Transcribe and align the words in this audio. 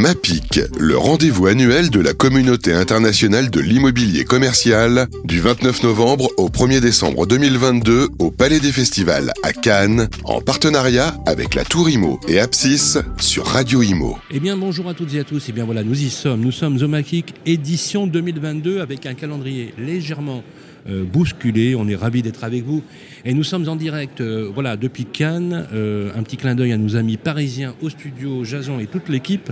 MAPIC, 0.00 0.60
le 0.78 0.96
rendez-vous 0.96 1.46
annuel 1.46 1.90
de 1.90 2.00
la 2.00 2.14
communauté 2.14 2.72
internationale 2.72 3.50
de 3.50 3.60
l'immobilier 3.60 4.24
commercial, 4.24 5.08
du 5.24 5.40
29 5.40 5.82
novembre 5.82 6.30
au 6.38 6.48
1er 6.48 6.80
décembre 6.80 7.26
2022 7.26 8.08
au 8.18 8.30
Palais 8.30 8.60
des 8.60 8.72
Festivals 8.72 9.30
à 9.42 9.52
Cannes, 9.52 10.08
en 10.24 10.40
partenariat 10.40 11.14
avec 11.26 11.54
la 11.54 11.66
Tour 11.66 11.90
Imo 11.90 12.18
et 12.28 12.40
Apsis 12.40 12.96
sur 13.18 13.44
Radio 13.44 13.82
Imo. 13.82 14.16
Eh 14.30 14.40
bien 14.40 14.56
bonjour 14.56 14.88
à 14.88 14.94
toutes 14.94 15.12
et 15.12 15.20
à 15.20 15.24
tous, 15.24 15.36
et 15.36 15.50
eh 15.50 15.52
bien 15.52 15.66
voilà, 15.66 15.84
nous 15.84 16.02
y 16.02 16.08
sommes, 16.08 16.40
nous 16.40 16.52
sommes 16.52 16.82
au 16.82 16.88
MAPIC 16.88 17.34
édition 17.44 18.06
2022 18.06 18.80
avec 18.80 19.04
un 19.04 19.12
calendrier 19.12 19.74
légèrement 19.76 20.42
euh, 20.88 21.04
bousculé. 21.04 21.74
On 21.74 21.86
est 21.88 21.96
ravis 21.96 22.22
d'être 22.22 22.44
avec 22.44 22.64
vous. 22.64 22.82
Et 23.24 23.34
nous 23.34 23.44
sommes 23.44 23.68
en 23.68 23.76
direct 23.76 24.20
euh, 24.20 24.50
voilà, 24.52 24.76
depuis 24.76 25.04
Cannes. 25.04 25.66
Euh, 25.72 26.10
un 26.16 26.22
petit 26.22 26.36
clin 26.36 26.54
d'œil 26.54 26.72
à 26.72 26.78
nos 26.78 26.96
amis 26.96 27.16
parisiens 27.16 27.74
au 27.82 27.90
studio, 27.90 28.44
Jason 28.44 28.80
et 28.80 28.86
toute 28.86 29.08
l'équipe. 29.08 29.50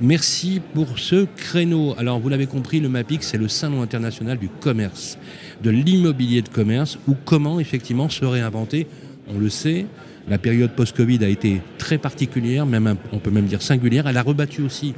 Merci 0.00 0.60
pour 0.74 0.98
ce 0.98 1.26
créneau. 1.36 1.94
Alors, 1.98 2.20
vous 2.20 2.28
l'avez 2.28 2.46
compris, 2.46 2.80
le 2.80 2.88
MAPIC, 2.88 3.22
c'est 3.22 3.38
le 3.38 3.48
salon 3.48 3.82
international 3.82 4.38
du 4.38 4.48
commerce, 4.48 5.18
de 5.62 5.70
l'immobilier 5.70 6.42
de 6.42 6.48
commerce, 6.48 6.98
ou 7.06 7.14
comment 7.24 7.60
effectivement 7.60 8.08
se 8.08 8.24
réinventer. 8.24 8.86
On 9.28 9.38
le 9.38 9.48
sait, 9.50 9.86
la 10.28 10.38
période 10.38 10.72
post-Covid 10.72 11.24
a 11.24 11.28
été 11.28 11.60
très 11.78 11.98
particulière, 11.98 12.66
même 12.66 12.96
on 13.12 13.18
peut 13.18 13.30
même 13.30 13.46
dire 13.46 13.62
singulière. 13.62 14.06
Elle 14.06 14.16
a 14.16 14.22
rebattu 14.22 14.62
aussi 14.62 14.94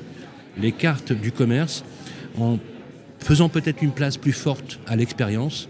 les 0.61 0.73
cartes 0.73 1.13
du 1.13 1.33
commerce 1.33 1.85
en 2.39 2.59
faisant 3.19 3.49
peut-être 3.49 3.83
une 3.83 3.93
place 3.93 4.17
plus 4.17 4.33
forte 4.33 4.79
à 4.87 4.97
l'expérience, 4.97 5.69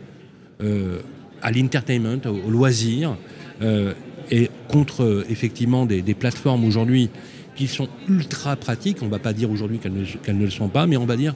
à 1.43 1.51
l'entertainment, 1.51 2.21
au, 2.27 2.51
loisir, 2.51 3.17
euh, 3.63 3.93
et 4.31 4.51
contre 4.69 5.03
euh, 5.03 5.27
effectivement 5.29 5.85
des, 5.85 6.03
plateformes 6.15 6.65
aujourd'hui 6.65 7.11
qui 7.55 7.67
sont 7.67 7.89
ultra 8.09 8.57
pratiques. 8.57 8.99
On 9.03 9.07
ne 9.07 9.11
va 9.11 9.19
pas 9.19 9.33
dire 9.33 9.51
aujourd'hui 9.51 9.79
qu'elles 9.79 9.93
ne, 9.93 10.33
ne, 10.33 10.45
le 10.45 10.51
sont 10.51 10.69
pas, 10.69 10.87
mais 10.87 10.97
on 10.97 11.07
va 11.07 11.17
dire 11.17 11.35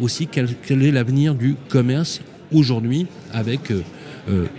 aussi 0.00 0.26
quel, 0.26 0.48
est 0.70 0.90
l'avenir 0.90 1.34
du 1.34 1.56
commerce 1.68 2.22
aujourd'hui 2.52 3.06
avec 3.32 3.72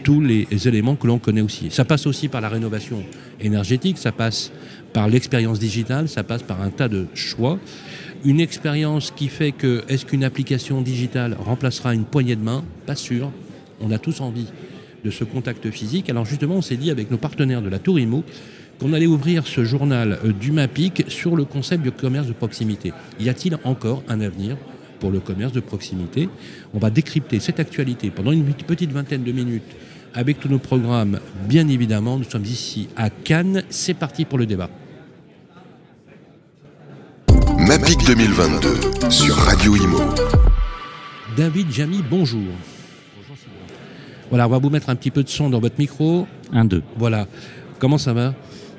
tous 0.03 0.21
les 0.21 0.67
éléments 0.67 0.95
que 0.95 1.07
l'on 1.07 1.17
connaît 1.17 1.41
aussi. 1.41 1.71
Ça 1.71 1.85
passe 1.85 2.05
aussi 2.05 2.27
par 2.27 2.41
la 2.41 2.49
rénovation 2.49 3.03
énergétique, 3.39 3.97
ça 3.97 4.11
passe 4.11 4.51
par 4.93 5.07
l'expérience 5.07 5.59
digitale, 5.59 6.07
ça 6.07 6.23
passe 6.23 6.43
par 6.43 6.61
un 6.61 6.69
tas 6.69 6.87
de 6.87 7.07
choix 7.13 7.57
une 8.23 8.39
expérience 8.39 9.11
qui 9.11 9.27
fait 9.27 9.51
que 9.51 9.83
est-ce 9.87 10.05
qu'une 10.05 10.23
application 10.23 10.81
digitale 10.81 11.35
remplacera 11.39 11.93
une 11.93 12.05
poignée 12.05 12.35
de 12.35 12.43
main? 12.43 12.63
Pas 12.85 12.95
sûr. 12.95 13.31
On 13.83 13.91
a 13.91 13.97
tous 13.97 14.21
envie 14.21 14.47
de 15.03 15.09
ce 15.09 15.23
contact 15.23 15.69
physique. 15.71 16.09
Alors 16.09 16.25
justement, 16.25 16.55
on 16.55 16.61
s'est 16.61 16.77
dit 16.77 16.91
avec 16.91 17.09
nos 17.11 17.17
partenaires 17.17 17.61
de 17.61 17.69
la 17.69 17.79
Tour 17.79 17.99
Imo 17.99 18.23
qu'on 18.79 18.93
allait 18.93 19.07
ouvrir 19.07 19.45
ce 19.45 19.63
journal 19.63 20.19
euh, 20.23 20.33
du 20.33 20.51
MAPIC 20.51 21.05
sur 21.07 21.35
le 21.35 21.45
concept 21.45 21.83
du 21.83 21.91
commerce 21.91 22.27
de 22.27 22.33
proximité. 22.33 22.93
Y 23.19 23.29
a-t-il 23.29 23.57
encore 23.63 24.03
un 24.07 24.21
avenir 24.21 24.57
pour 24.99 25.11
le 25.11 25.19
commerce 25.19 25.51
de 25.51 25.59
proximité? 25.59 26.29
On 26.73 26.79
va 26.79 26.89
décrypter 26.89 27.39
cette 27.39 27.59
actualité 27.59 28.09
pendant 28.09 28.31
une 28.31 28.45
petite 28.45 28.91
vingtaine 28.91 29.23
de 29.23 29.31
minutes 29.31 29.75
avec 30.13 30.39
tous 30.39 30.49
nos 30.49 30.59
programmes. 30.59 31.19
Bien 31.47 31.67
évidemment, 31.67 32.17
nous 32.17 32.23
sommes 32.23 32.45
ici 32.45 32.89
à 32.95 33.09
Cannes. 33.09 33.63
C'est 33.69 33.93
parti 33.93 34.25
pour 34.25 34.37
le 34.37 34.45
débat. 34.45 34.69
MAPIC 37.59 38.05
2022 38.07 39.09
sur 39.09 39.35
Radio 39.35 39.75
Imo. 39.75 39.99
David 41.37 41.71
Jamy, 41.71 42.01
bonjour. 42.09 42.51
Voilà, 44.31 44.47
on 44.47 44.49
va 44.49 44.59
vous 44.59 44.69
mettre 44.69 44.89
un 44.89 44.95
petit 44.95 45.11
peu 45.11 45.23
de 45.23 45.29
son 45.29 45.49
dans 45.49 45.59
votre 45.59 45.77
micro. 45.77 46.25
Un, 46.53 46.63
deux. 46.63 46.81
Voilà. 46.97 47.27
Comment 47.79 47.97
ça 47.97 48.13
va? 48.13 48.33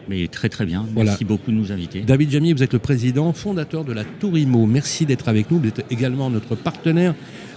Mais 0.09 0.27
très 0.27 0.49
très 0.49 0.65
bien. 0.65 0.87
Merci 0.97 1.27
beaucoup 1.27 1.51
de 1.51 1.57
nous 1.57 1.71
inviter. 1.71 2.01
David 2.01 2.31
Jamy, 2.31 2.55
vous 2.55 2.63
êtes 2.63 2.73
le 2.73 2.79
président, 2.79 3.35
fondateur 3.35 3.85
de 3.85 3.93
la 3.93 4.03
Tour 4.05 4.39
Imo. 4.39 4.65
Merci 4.65 5.05
d'être 5.05 5.29
avec 5.29 5.51
nous. 5.51 5.59
Vous 5.59 5.69
êtes 5.69 5.85
également 5.91 6.31
notre 6.31 6.55
partenaire 6.55 7.15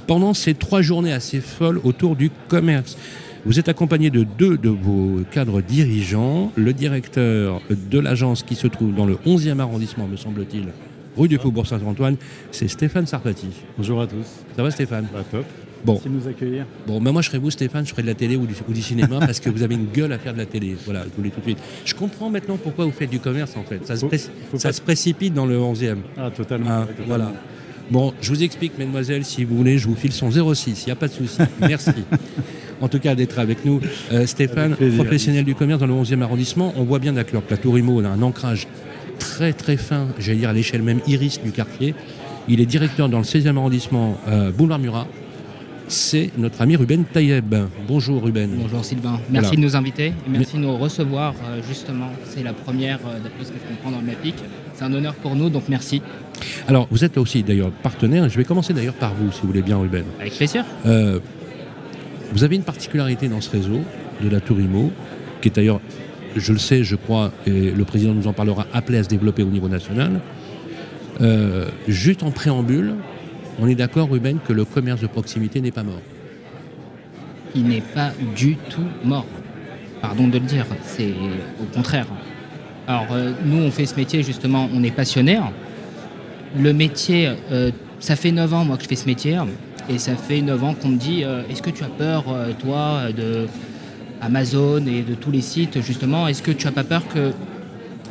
pendant 0.08 0.34
ces 0.34 0.56
trois 0.56 0.82
journées 0.82 1.14
assez 1.14 1.40
folles 1.40 1.80
autour 1.86 2.18
du 2.18 2.30
commerce. 2.50 2.98
Vous 3.46 3.60
êtes 3.60 3.70
accompagné 3.70 4.10
de 4.10 4.24
deux 4.24 4.58
de 4.58 4.70
vos 4.70 5.22
cadres 5.32 5.62
dirigeants, 5.62 6.52
le 6.56 6.74
directeur 6.74 7.62
de 7.70 8.00
l'agence 8.00 8.44
qui 8.44 8.56
se 8.56 8.68
trouve 8.68 8.94
dans 8.94 9.06
le 9.06 9.16
11e 9.26 9.60
arrondissement, 9.60 10.08
me 10.08 10.18
semble-t-il, 10.18 10.68
rue 11.16 11.28
du 11.28 11.38
Faubourg 11.38 11.68
Saint-Antoine, 11.68 12.18
c'est 12.52 12.68
Stéphane 12.68 13.06
Sarpati. 13.06 13.48
Bonjour 13.78 14.02
à 14.02 14.08
tous. 14.08 14.26
Ça 14.56 14.64
va 14.64 14.72
Stéphane? 14.72 15.08
Bah, 15.14 15.24
Top. 15.32 15.46
Bon. 15.86 15.94
Merci 15.94 16.10
de 16.10 16.14
nous 16.14 16.28
accueillir. 16.28 16.66
Bon, 16.88 17.00
moi 17.00 17.22
je 17.22 17.28
serais 17.28 17.38
vous 17.38 17.52
Stéphane, 17.52 17.86
je 17.86 17.92
ferais 17.92 18.02
de 18.02 18.08
la 18.08 18.16
télé 18.16 18.36
ou 18.36 18.48
du, 18.48 18.82
cinéma 18.82 19.20
parce 19.20 19.40
que 19.40 19.52
vous 19.52 19.62
avez 19.62 19.76
une 19.76 19.86
gueule 19.86 20.12
à 20.14 20.18
faire 20.18 20.34
de 20.34 20.40
la 20.40 20.48
télé. 20.48 20.76
Voilà, 20.84 21.04
je 21.04 21.16
voulais 21.16 21.30
tout 21.30 21.40
de 21.40 21.46
suite. 21.46 21.60
Je 21.86 21.94
comprends 21.94 22.30
maintenant 22.32 22.58
pourquoi 22.58 22.86
vous 22.86 22.92
faites 22.92 23.12
du 23.12 23.20
commerce 23.20 23.56
en 23.56 23.64
fait. 23.64 23.86
Ça, 23.86 23.96
se, 24.72 24.82
précipite 24.82 25.34
dans 25.34 25.46
le 25.46 25.60
11e. 25.60 25.98
Ah, 26.18 26.32
totalement. 26.32 26.70
Ah, 26.70 26.88
voilà. 27.06 27.32
Bon, 27.92 28.16
je 28.20 28.30
vous 28.30 28.42
explique, 28.42 28.80
mesdemoiselles, 28.80 29.26
si 29.26 29.44
vous 29.44 29.56
voulez, 29.56 29.78
je 29.78 29.88
vous 29.88 29.96
file 29.96 30.12
son 30.12 30.32
06, 30.32 30.84
il 30.84 30.86
n'y 30.88 30.92
a 30.92 30.96
pas 30.96 31.08
de 31.08 31.14
souci. 31.14 31.38
Merci. 31.60 31.92
en 32.82 32.88
tout 32.88 32.98
cas, 32.98 33.14
d'être 33.14 33.38
avec 33.38 33.64
nous. 33.64 33.80
Euh, 34.12 34.26
Stéphane, 34.26 34.76
professionnel 34.96 35.46
du 35.46 35.54
commerce 35.54 35.82
dans 35.82 35.86
le 35.86 35.94
11e 35.94 36.22
arrondissement, 36.24 36.74
on 36.78 36.84
voit 36.84 36.98
bien 36.98 37.14
d'accord 37.14 37.46
que 37.46 37.52
la 37.52 37.58
Tour 37.58 37.78
Imo 37.78 38.00
a 38.00 38.08
un 38.08 38.24
ancrage 38.24 38.68
très 39.20 39.54
très 39.54 39.78
fin, 39.78 40.08
j'allais 40.18 40.40
dire 40.40 40.50
à 40.50 40.54
l'échelle 40.54 40.82
même 40.82 41.00
iris 41.06 41.40
du 41.44 41.52
quartier. 41.52 41.94
Il 42.48 42.60
est 42.60 42.66
directeur 42.66 43.08
dans 43.08 43.20
le 43.20 43.24
16e 43.24 43.56
arrondissement 43.56 44.18
euh, 44.28 44.52
Boulevard 44.52 44.80
Murat. 44.80 45.08
C'est 45.88 46.32
notre 46.38 46.62
ami 46.62 46.76
Ruben 46.76 47.04
Tayeb. 47.06 47.56
Bonjour 47.88 48.24
Ruben. 48.24 48.50
Bonjour 48.58 48.84
Sylvain. 48.84 49.20
Merci 49.30 49.56
de 49.56 49.62
nous 49.62 49.76
inviter 49.76 50.08
et 50.08 50.14
merci 50.30 50.58
de 50.58 50.62
nous 50.62 50.76
recevoir 50.78 51.34
euh, 51.34 51.62
justement. 51.68 52.10
C'est 52.26 52.44
la 52.44 52.54
première, 52.54 53.00
euh, 53.06 53.20
d'après 53.24 53.46
ce 53.46 53.50
que 53.50 53.58
je 53.62 53.76
comprends 53.76 53.92
dans 53.92 54.00
le 54.00 54.08
MAPIC. 54.08 54.36
C'est 54.74 54.84
un 54.84 54.94
honneur 54.94 55.14
pour 55.16 55.36
nous, 55.36 55.50
donc 55.50 55.64
merci. 55.70 56.02
Alors, 56.68 56.88
vous 56.90 57.04
êtes 57.04 57.18
aussi 57.18 57.44
d'ailleurs 57.44 57.72
partenaire. 57.72 58.28
Je 58.30 58.38
vais 58.38 58.44
commencer 58.44 58.74
d'ailleurs 58.74 58.96
par 58.96 59.14
vous, 59.14 59.32
si 59.32 59.42
vous 59.42 59.48
voulez 59.48 59.62
bien, 59.62 59.78
Ruben. 59.78 60.06
Avec 60.20 60.34
plaisir. 60.36 60.66
vous 60.84 62.44
avez 62.44 62.56
une 62.56 62.64
particularité 62.64 63.28
dans 63.28 63.42
ce 63.42 63.52
réseau 63.52 63.82
de 64.22 64.30
la 64.30 64.42
Tourimo, 64.42 64.92
qui 65.42 65.50
est 65.50 65.56
d'ailleurs 65.56 65.80
je 66.36 66.52
le 66.52 66.60
sais, 66.60 66.84
je 66.84 66.96
crois, 66.96 67.32
et 67.48 67.72
le 67.72 67.86
président 67.86 68.14
nous 68.14 68.28
en 68.28 68.34
parlera, 68.34 68.68
appelé 68.74 68.98
à 68.98 69.04
se 69.04 69.10
développer 69.10 69.44
au 69.44 69.50
niveau 69.50 69.70
national. 69.70 70.20
Euh, 71.22 71.68
juste 71.88 72.24
en 72.24 72.32
préambule, 72.32 72.96
on 73.60 73.68
est 73.68 73.76
d'accord, 73.76 74.10
Ruben, 74.10 74.40
que 74.46 74.54
le 74.54 74.66
commerce 74.66 75.02
de 75.02 75.08
proximité 75.08 75.62
n'est 75.62 75.72
pas 75.72 75.84
mort. 75.84 76.02
Il 77.56 77.68
n'est 77.68 77.82
pas 77.82 78.12
du 78.36 78.58
tout 78.70 78.88
mort. 79.04 79.26
Pardon 80.02 80.28
de 80.28 80.34
le 80.34 80.46
dire, 80.46 80.66
c'est 80.84 81.14
au 81.62 81.74
contraire. 81.74 82.08
Alors, 82.88 83.08
euh, 83.12 83.32
nous, 83.44 83.64
on 83.64 83.72
fait 83.72 83.86
ce 83.86 83.96
métier, 83.96 84.24
justement, 84.24 84.70
on 84.74 84.84
est 84.84 84.92
passionné. 84.92 85.40
Le 86.58 86.74
métier, 86.74 87.32
euh, 87.52 87.72
ça 88.00 88.16
fait 88.16 88.32
9 88.32 88.54
ans, 88.54 88.66
moi, 88.66 88.78
que 88.78 88.84
je 88.84 88.88
fais 88.88 88.96
ce 88.96 89.06
métier. 89.06 89.38
Et 89.90 89.98
ça 89.98 90.16
fait 90.16 90.42
9 90.42 90.64
ans 90.64 90.74
qu'on 90.74 90.90
me 90.90 90.98
dit, 90.98 91.24
est-ce 91.50 91.62
que 91.62 91.70
tu 91.70 91.84
as 91.84 91.90
peur, 91.90 92.26
toi, 92.60 93.12
de 93.16 93.48
Amazon 94.22 94.86
et 94.88 95.02
de 95.02 95.14
tous 95.14 95.32
les 95.32 95.42
sites, 95.42 95.82
justement, 95.82 96.28
est-ce 96.28 96.42
que 96.42 96.52
tu 96.52 96.66
n'as 96.66 96.72
pas 96.72 96.84
peur 96.84 97.08
que 97.08 97.32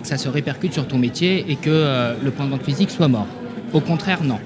ça 0.03 0.17
se 0.17 0.29
répercute 0.29 0.73
sur 0.73 0.87
ton 0.87 0.99
métier 0.99 1.45
et 1.49 1.57
que 1.57 1.71
euh, 1.71 2.15
le 2.23 2.31
point 2.31 2.47
de 2.47 2.51
vente 2.51 2.63
physique 2.63 2.91
soit 2.91 3.09
mort? 3.09 3.27
Au 3.73 3.81
contraire, 3.81 4.23
non. 4.23 4.39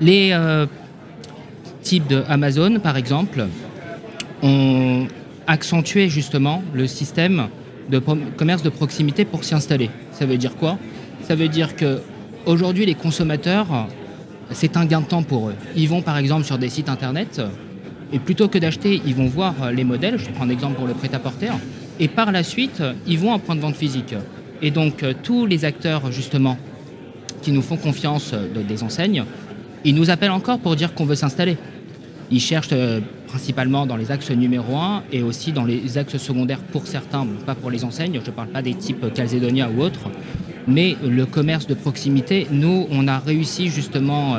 Les 0.00 0.30
euh, 0.32 0.66
types 1.82 2.06
de 2.06 2.22
Amazon, 2.28 2.80
par 2.80 2.96
exemple, 2.96 3.46
ont 4.42 5.06
accentué 5.46 6.08
justement 6.08 6.62
le 6.74 6.86
système 6.86 7.48
de 7.88 7.98
commerce 8.36 8.62
de 8.62 8.70
proximité 8.70 9.24
pour 9.24 9.44
s'y 9.44 9.54
installer. 9.54 9.90
Ça 10.12 10.26
veut 10.26 10.36
dire 10.36 10.56
quoi? 10.56 10.78
Ça 11.22 11.34
veut 11.34 11.48
dire 11.48 11.76
que 11.76 12.00
aujourd'hui 12.44 12.84
les 12.84 12.94
consommateurs, 12.94 13.88
c'est 14.50 14.76
un 14.76 14.84
gain 14.84 15.00
de 15.00 15.06
temps 15.06 15.22
pour 15.22 15.48
eux. 15.48 15.54
Ils 15.76 15.88
vont 15.88 16.02
par 16.02 16.18
exemple 16.18 16.44
sur 16.44 16.58
des 16.58 16.68
sites 16.68 16.88
internet, 16.88 17.40
et 18.12 18.18
plutôt 18.18 18.48
que 18.48 18.58
d'acheter, 18.58 19.00
ils 19.04 19.14
vont 19.14 19.26
voir 19.26 19.54
euh, 19.62 19.72
les 19.72 19.84
modèles, 19.84 20.18
je 20.18 20.30
prends 20.30 20.44
un 20.44 20.50
exemple 20.50 20.74
pour 20.74 20.86
le 20.86 20.94
prêt-à-porter, 20.94 21.50
et 21.98 22.08
par 22.08 22.30
la 22.30 22.42
suite, 22.42 22.82
ils 23.06 23.18
vont 23.18 23.32
un 23.32 23.38
point 23.38 23.56
de 23.56 23.60
vente 23.60 23.76
physique. 23.76 24.14
Et 24.62 24.70
donc, 24.70 25.02
euh, 25.02 25.12
tous 25.22 25.46
les 25.46 25.64
acteurs, 25.64 26.12
justement, 26.12 26.56
qui 27.42 27.52
nous 27.52 27.62
font 27.62 27.76
confiance 27.76 28.32
euh, 28.32 28.62
des 28.62 28.82
enseignes, 28.82 29.24
ils 29.84 29.94
nous 29.94 30.10
appellent 30.10 30.30
encore 30.30 30.58
pour 30.58 30.76
dire 30.76 30.94
qu'on 30.94 31.04
veut 31.04 31.14
s'installer. 31.14 31.56
Ils 32.30 32.40
cherchent 32.40 32.74
principalement 33.28 33.86
dans 33.86 33.96
les 33.96 34.10
axes 34.10 34.30
numéro 34.30 34.76
1 34.76 35.04
et 35.12 35.22
aussi 35.22 35.52
dans 35.52 35.64
les 35.64 35.98
axes 35.98 36.16
secondaires 36.16 36.58
pour 36.58 36.86
certains, 36.86 37.26
pas 37.44 37.54
pour 37.54 37.70
les 37.70 37.84
enseignes, 37.84 38.20
je 38.24 38.30
ne 38.30 38.34
parle 38.34 38.48
pas 38.48 38.62
des 38.62 38.74
types 38.74 39.12
Calzedonia 39.12 39.68
ou 39.70 39.82
autres, 39.82 40.10
mais 40.66 40.96
le 41.04 41.26
commerce 41.26 41.66
de 41.66 41.74
proximité, 41.74 42.46
nous, 42.50 42.86
on 42.90 43.06
a 43.06 43.18
réussi 43.20 43.68
justement 43.68 44.36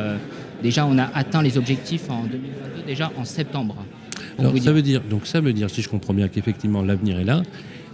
Déjà, 0.63 0.85
on 0.85 0.97
a 0.97 1.09
atteint 1.13 1.41
les 1.41 1.57
objectifs 1.57 2.09
en 2.09 2.23
2022, 2.23 2.83
déjà 2.85 3.11
en 3.17 3.25
septembre. 3.25 3.75
Alors, 4.39 4.57
ça 4.57 4.71
veut 4.71 4.81
dire, 4.81 5.01
donc 5.01 5.27
ça 5.27 5.39
veut 5.39 5.53
dire, 5.53 5.69
si 5.69 5.81
je 5.81 5.89
comprends 5.89 6.13
bien, 6.13 6.27
qu'effectivement 6.27 6.81
l'avenir 6.81 7.19
est 7.19 7.23
là. 7.23 7.43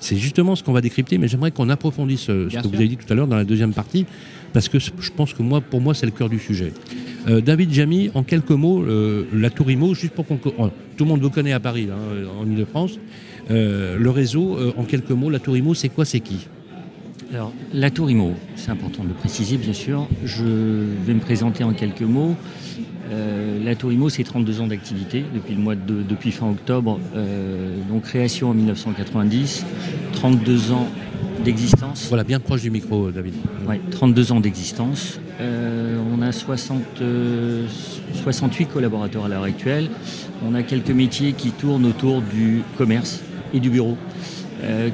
C'est 0.03 0.17
justement 0.17 0.57
ce 0.57 0.63
qu'on 0.63 0.73
va 0.73 0.81
décrypter, 0.81 1.17
mais 1.17 1.29
j'aimerais 1.29 1.51
qu'on 1.51 1.69
approfondisse 1.69 2.23
ce, 2.23 2.49
que 2.49 2.67
vous 2.67 2.75
avez 2.75 2.89
dit 2.89 2.97
tout 2.97 3.11
à 3.11 3.15
l'heure 3.15 3.25
dans 3.25 3.37
la 3.37 3.45
deuxième 3.45 3.71
partie, 3.71 4.05
parce 4.51 4.67
que 4.67 4.77
je 4.77 4.91
pense 5.15 5.33
que 5.33 5.41
moi, 5.41 5.61
pour 5.61 5.79
moi, 5.79 5.93
c'est 5.93 6.05
le 6.05 6.11
cœur 6.11 6.27
du 6.27 6.39
sujet. 6.39 6.73
Euh, 7.29 7.39
David 7.39 7.71
Jamy, 7.71 8.11
en 8.13 8.23
quelques 8.23 8.51
mots, 8.51 8.83
euh, 8.83 9.25
la 9.33 9.49
Tour 9.49 9.71
Imo, 9.71 9.93
juste 9.93 10.13
pour 10.13 10.27
qu'on... 10.27 10.39
Oh, 10.57 10.69
tout 10.97 11.05
le 11.05 11.09
monde 11.09 11.21
vous 11.21 11.29
connaît 11.29 11.53
à 11.53 11.61
Paris, 11.61 11.87
hein, 11.89 12.27
en 12.37 12.45
Ile-de-France. 12.45 12.99
Euh, 13.49 13.97
le 13.97 14.09
réseau, 14.09 14.57
en 14.75 14.83
quelques 14.83 15.11
mots, 15.11 15.29
la 15.29 15.39
Tour 15.39 15.55
Imo, 15.55 15.73
c'est 15.73 15.87
quoi, 15.87 16.03
c'est 16.03 16.19
qui? 16.19 16.47
Alors, 17.33 17.53
la 17.73 17.89
Tour 17.89 18.11
Imo, 18.11 18.33
c'est 18.57 18.71
important 18.71 19.03
de 19.03 19.07
le 19.07 19.13
préciser, 19.13 19.55
bien 19.55 19.71
sûr. 19.71 20.09
Je 20.25 20.43
vais 20.43 21.13
me 21.13 21.21
présenter 21.21 21.63
en 21.63 21.71
quelques 21.71 22.01
mots. 22.01 22.35
Euh, 23.11 23.63
la 23.63 23.75
Tour 23.75 23.91
Imo, 23.91 24.09
c'est 24.09 24.23
32 24.23 24.61
ans 24.61 24.67
d'activité 24.67 25.25
depuis, 25.33 25.55
le 25.55 25.61
mois 25.61 25.75
de, 25.75 26.01
depuis 26.01 26.31
fin 26.31 26.49
octobre. 26.49 26.99
Euh, 27.15 27.75
donc, 27.89 28.03
création 28.03 28.49
en 28.49 28.53
1990, 28.53 29.65
32 30.13 30.71
ans 30.71 30.87
d'existence. 31.43 32.07
Voilà, 32.07 32.23
bien 32.23 32.39
proche 32.39 32.61
du 32.61 32.71
micro, 32.71 33.11
David. 33.11 33.33
Oui, 33.67 33.75
32 33.91 34.31
ans 34.31 34.39
d'existence. 34.39 35.19
Euh, 35.41 35.97
on 36.15 36.21
a 36.21 36.31
60, 36.31 36.81
68 38.23 38.65
collaborateurs 38.67 39.25
à 39.25 39.27
l'heure 39.27 39.43
actuelle. 39.43 39.89
On 40.47 40.55
a 40.55 40.63
quelques 40.63 40.91
métiers 40.91 41.33
qui 41.33 41.51
tournent 41.51 41.85
autour 41.85 42.21
du 42.21 42.63
commerce 42.77 43.21
et 43.53 43.59
du 43.59 43.69
bureau, 43.69 43.97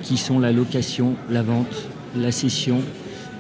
qui 0.02 0.18
sont 0.18 0.40
la 0.40 0.52
location, 0.52 1.16
la 1.30 1.44
vente, 1.44 1.88
la 2.16 2.32
cession, 2.32 2.82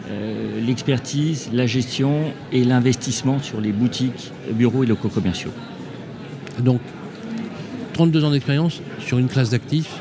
euh, 0.09 0.61
l'expertise, 0.65 1.49
la 1.53 1.67
gestion 1.67 2.33
et 2.51 2.63
l'investissement 2.63 3.39
sur 3.39 3.61
les 3.61 3.71
boutiques, 3.71 4.31
bureaux 4.51 4.83
et 4.83 4.87
locaux 4.87 5.09
commerciaux. 5.09 5.51
Donc, 6.59 6.81
32 7.93 8.23
ans 8.23 8.31
d'expérience 8.31 8.81
sur 8.99 9.19
une 9.19 9.27
classe 9.27 9.49
d'actifs, 9.49 9.91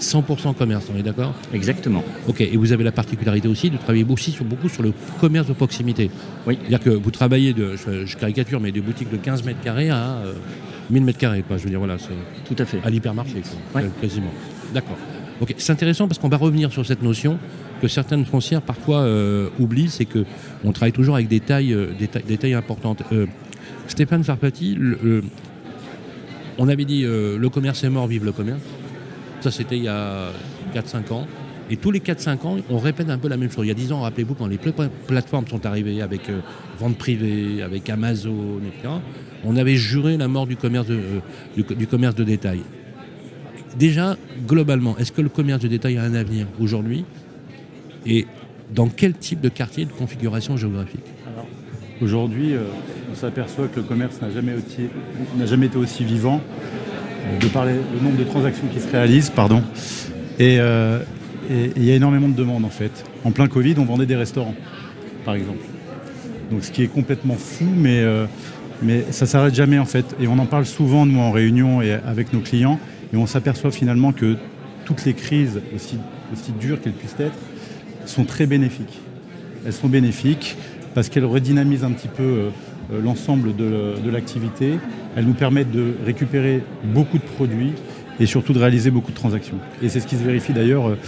100% 0.00 0.54
commerce, 0.54 0.86
on 0.92 0.98
est 0.98 1.02
d'accord? 1.02 1.34
Exactement. 1.52 2.02
Ok, 2.26 2.40
et 2.40 2.56
vous 2.56 2.72
avez 2.72 2.84
la 2.84 2.92
particularité 2.92 3.48
aussi 3.48 3.70
de 3.70 3.76
travailler 3.76 4.04
aussi 4.08 4.32
sur, 4.32 4.44
beaucoup 4.44 4.68
sur 4.68 4.82
le 4.82 4.92
commerce 5.20 5.46
de 5.46 5.52
proximité. 5.52 6.10
Oui. 6.46 6.58
C'est-à-dire 6.60 6.80
que 6.80 6.90
vous 6.90 7.10
travaillez, 7.10 7.52
de, 7.52 7.76
je, 7.76 8.16
caricature, 8.16 8.60
mais 8.60 8.72
des 8.72 8.80
boutiques 8.80 9.10
de 9.10 9.16
15 9.16 9.44
mètres 9.44 9.60
carrés 9.60 9.90
à 9.90 10.22
1000 10.90 11.02
euh, 11.02 11.06
mètres 11.06 11.18
carrés, 11.18 11.42
quoi. 11.42 11.56
Je 11.58 11.64
veux 11.64 11.70
dire, 11.70 11.78
voilà, 11.78 11.96
c'est. 11.98 12.54
Tout 12.54 12.60
à 12.62 12.66
fait. 12.66 12.80
À 12.84 12.90
l'hypermarché, 12.90 13.42
quasiment. 14.00 14.32
D'accord. 14.72 14.98
Ok, 15.40 15.54
c'est 15.58 15.72
intéressant 15.72 16.06
parce 16.06 16.18
qu'on 16.18 16.28
va 16.28 16.36
revenir 16.36 16.72
sur 16.72 16.86
cette 16.86 17.02
notion 17.02 17.38
que 17.82 17.88
certaines 17.88 18.24
foncières 18.24 18.62
parfois 18.62 19.00
euh, 19.00 19.48
oublient, 19.58 19.88
c'est 19.88 20.04
que 20.04 20.24
on 20.64 20.70
travaille 20.70 20.92
toujours 20.92 21.16
avec 21.16 21.26
des 21.26 21.40
tailles, 21.40 21.72
euh, 21.72 21.88
des, 21.98 22.38
tailles, 22.38 22.54
importantes. 22.54 23.02
Euh, 23.12 23.26
Stéphane 23.88 24.22
Farpati, 24.22 24.78
on 26.56 26.68
avait 26.68 26.84
dit 26.84 27.02
le 27.02 27.48
commerce 27.48 27.82
est 27.84 27.90
mort, 27.90 28.06
vive 28.06 28.24
le 28.24 28.32
commerce. 28.32 28.60
Ça 29.40 29.50
c'était 29.50 29.76
il 29.76 29.84
y 29.84 29.88
a 29.88 30.30
4-5 30.74 31.12
ans. 31.12 31.26
Et 31.68 31.76
tous 31.76 31.90
les 31.90 32.00
4-5 32.00 32.46
ans, 32.46 32.56
on 32.70 32.78
répète 32.78 33.10
un 33.10 33.18
peu 33.18 33.28
la 33.28 33.36
même 33.36 33.50
chose. 33.50 33.66
Il 33.66 33.68
y 33.68 33.72
a 33.72 33.74
10 33.74 33.92
ans, 33.92 34.00
rappelez-vous, 34.02 34.34
quand 34.34 34.46
les 34.46 34.58
plateformes 35.06 35.46
sont 35.48 35.66
arrivées 35.66 36.00
avec 36.00 36.30
vente 36.78 36.96
privée, 36.96 37.62
avec 37.62 37.90
Amazon, 37.90 38.60
etc., 38.66 38.94
on 39.44 39.56
avait 39.56 39.76
juré 39.76 40.16
la 40.16 40.28
mort 40.28 40.46
du 40.46 40.56
commerce 40.56 40.86
du 41.56 41.86
commerce 41.86 42.14
de 42.14 42.24
détail. 42.24 42.60
Déjà, 43.78 44.16
globalement, 44.46 44.96
est-ce 44.98 45.12
que 45.12 45.20
le 45.20 45.28
commerce 45.28 45.60
de 45.60 45.68
détail 45.68 45.98
a 45.98 46.02
un 46.02 46.14
avenir 46.14 46.46
aujourd'hui 46.60 47.04
Et 48.06 48.26
dans 48.74 48.88
quel 48.88 49.14
type 49.14 49.40
de 49.40 49.48
quartier, 49.48 49.84
de 49.84 49.92
configuration 49.92 50.56
géographique 50.56 51.04
Aujourd'hui, 52.00 52.54
euh, 52.54 52.64
on 53.10 53.14
s'aperçoit 53.14 53.68
que 53.68 53.76
le 53.76 53.86
commerce 53.86 54.20
n'a 54.20 54.30
jamais, 54.30 55.66
été 55.66 55.78
aussi 55.78 56.04
vivant, 56.04 56.40
de 57.40 57.46
par 57.48 57.64
le 57.64 57.72
nombre 58.02 58.16
de 58.16 58.24
transactions 58.24 58.66
qui 58.72 58.80
se 58.80 58.90
réalisent, 58.90 59.30
pardon. 59.30 59.62
Euh, 60.40 61.00
et 61.50 61.70
il 61.76 61.84
y 61.84 61.92
a 61.92 61.94
énormément 61.94 62.28
de 62.28 62.34
demandes 62.34 62.64
en 62.64 62.70
fait. 62.70 63.04
En 63.24 63.30
plein 63.30 63.46
Covid, 63.46 63.74
on 63.78 63.84
vendait 63.84 64.06
des 64.06 64.16
restaurants, 64.16 64.54
par 65.24 65.34
exemple. 65.34 65.64
Donc 66.50 66.64
ce 66.64 66.70
qui 66.70 66.82
est 66.82 66.88
complètement 66.88 67.34
fou, 67.34 67.66
mais, 67.76 68.00
euh, 68.00 68.26
mais 68.82 69.04
ça 69.10 69.26
s'arrête 69.26 69.54
jamais 69.54 69.78
en 69.78 69.84
fait. 69.84 70.16
Et 70.20 70.26
on 70.26 70.38
en 70.38 70.46
parle 70.46 70.66
souvent, 70.66 71.06
nous, 71.06 71.20
en 71.20 71.30
réunion 71.30 71.80
et 71.80 71.92
avec 71.92 72.32
nos 72.32 72.40
clients. 72.40 72.78
Et 73.14 73.16
on 73.16 73.26
s'aperçoit 73.26 73.70
finalement 73.70 74.10
que 74.10 74.36
toutes 74.84 75.04
les 75.04 75.14
crises, 75.14 75.60
aussi, 75.72 75.98
dures 76.60 76.80
qu'elles 76.80 76.94
puissent 76.94 77.14
être, 77.20 77.38
sont 78.06 78.24
très 78.24 78.44
bénéfiques. 78.44 78.98
Elles 79.64 79.72
sont 79.72 79.86
bénéfiques 79.86 80.56
parce 80.94 81.08
qu'elles 81.08 81.24
redynamisent 81.24 81.84
un 81.84 81.92
petit 81.92 82.08
peu 82.08 82.22
euh, 82.22 82.50
l'ensemble 83.04 83.54
de, 83.54 84.10
l'activité. 84.10 84.80
Elles 85.14 85.26
nous 85.26 85.34
permettent 85.34 85.70
de 85.70 85.94
récupérer 86.04 86.64
beaucoup 86.82 87.18
de 87.18 87.22
produits 87.22 87.72
et 88.18 88.26
surtout 88.26 88.52
de 88.52 88.58
réaliser 88.58 88.90
beaucoup 88.90 89.12
de 89.12 89.16
transactions. 89.16 89.58
Et 89.80 89.88
c'est 89.88 90.00
ce 90.00 90.08
qui 90.08 90.16
se 90.16 90.24
vérifie 90.24 90.52
d'ailleurs 90.52 90.88
euh, 90.88 90.98